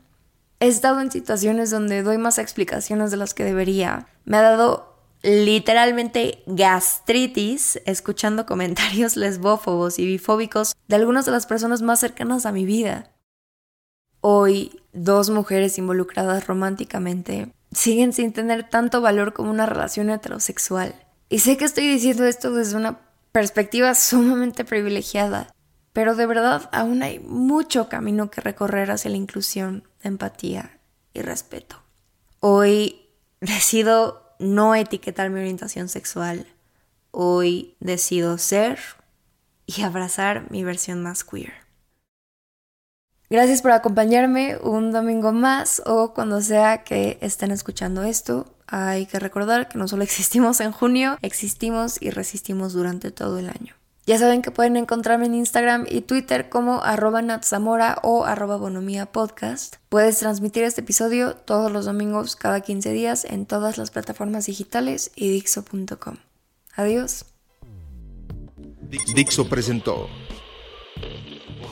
He 0.61 0.69
estado 0.69 1.01
en 1.01 1.11
situaciones 1.11 1.71
donde 1.71 2.03
doy 2.03 2.19
más 2.19 2.39
explicaciones 2.39 3.11
de 3.11 3.19
las 3.19 3.35
que 3.35 3.45
debería. 3.45 4.09
Me 4.25 4.39
ha 4.39 4.43
dado 4.43 4.97
literalmente 5.23 6.43
gastritis 6.47 7.81
escuchando 7.85 8.47
comentarios 8.47 9.17
lesbófobos 9.17 9.99
y 9.99 10.07
bifóbicos 10.07 10.75
de 10.89 10.97
algunas 10.97 11.27
de 11.27 11.33
las 11.33 11.47
personas 11.47 11.83
más 11.83 12.01
cercanas 12.01 12.47
a 12.47 12.53
mi 12.53 12.65
vida. 12.65 13.11
Hoy, 14.21 14.81
dos 14.93 15.31
mujeres 15.31 15.79
involucradas 15.79 16.47
románticamente 16.47 17.53
siguen 17.77 18.13
sin 18.13 18.33
tener 18.33 18.69
tanto 18.69 19.01
valor 19.01 19.35
como 19.35 19.51
una 19.51 19.67
relación 19.67 20.09
heterosexual. 20.09 20.95
Y 21.29 21.41
sé 21.41 21.57
que 21.57 21.67
estoy 21.67 21.87
diciendo 21.87 22.25
esto 22.25 22.53
desde 22.53 22.77
una 22.77 23.01
perspectiva 23.33 23.95
sumamente 23.95 24.65
privilegiada, 24.65 25.55
pero 25.93 26.15
de 26.15 26.27
verdad 26.27 26.69
aún 26.73 27.03
hay 27.03 27.19
mucho 27.19 27.89
camino 27.89 28.31
que 28.31 28.41
recorrer 28.41 28.91
hacia 28.91 29.11
la 29.11 29.19
inclusión, 29.19 29.85
empatía 30.03 30.79
y 31.13 31.21
respeto. 31.21 31.83
Hoy 32.41 33.09
decido 33.41 34.35
no 34.39 34.75
etiquetar 34.75 35.31
mi 35.31 35.41
orientación 35.41 35.89
sexual. 35.89 36.47
Hoy 37.11 37.77
decido 37.81 38.39
ser 38.39 38.79
y 39.67 39.83
abrazar 39.83 40.51
mi 40.51 40.65
versión 40.65 41.03
más 41.03 41.25
queer. 41.25 41.66
Gracias 43.29 43.61
por 43.61 43.73
acompañarme 43.73 44.57
un 44.63 44.93
domingo 44.93 45.33
más 45.33 45.83
o 45.85 46.15
cuando 46.15 46.41
sea 46.41 46.85
que 46.85 47.19
estén 47.21 47.51
escuchando 47.51 48.05
esto. 48.05 48.47
Hay 48.69 49.07
que 49.07 49.19
recordar 49.19 49.69
que 49.69 49.79
no 49.79 49.89
solo 49.89 50.03
existimos 50.05 50.61
en 50.61 50.71
junio, 50.71 51.19
existimos 51.23 52.01
y 52.01 52.11
resistimos 52.11 52.73
durante 52.73 53.11
todo 53.11 53.39
el 53.39 53.49
año. 53.49 53.75
Ya 54.07 54.19
saben 54.19 54.41
que 54.41 54.53
pueden 54.53 54.77
encontrarme 54.77 55.27
en 55.27 55.35
Instagram 55.35 55.85
y 55.91 56.03
Twitter 56.03 56.49
como 56.49 56.85
arroba 56.85 57.23
natzamora 57.23 57.99
o 58.05 58.25
arroba 58.25 58.57
bonomía 58.57 59.07
podcast. 59.07 59.77
Puedes 59.89 60.21
transmitir 60.21 60.63
este 60.63 60.83
episodio 60.83 61.35
todos 61.35 61.73
los 61.73 61.87
domingos 61.87 62.37
cada 62.37 62.61
15 62.61 62.93
días 62.93 63.25
en 63.25 63.47
todas 63.47 63.79
las 63.79 63.91
plataformas 63.91 64.47
digitales 64.47 65.11
y 65.17 65.31
dixo.com. 65.31 66.19
Adiós. 66.77 67.25
Dixo 69.13 69.49
presentó 69.49 70.09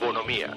Bonomía 0.01 0.57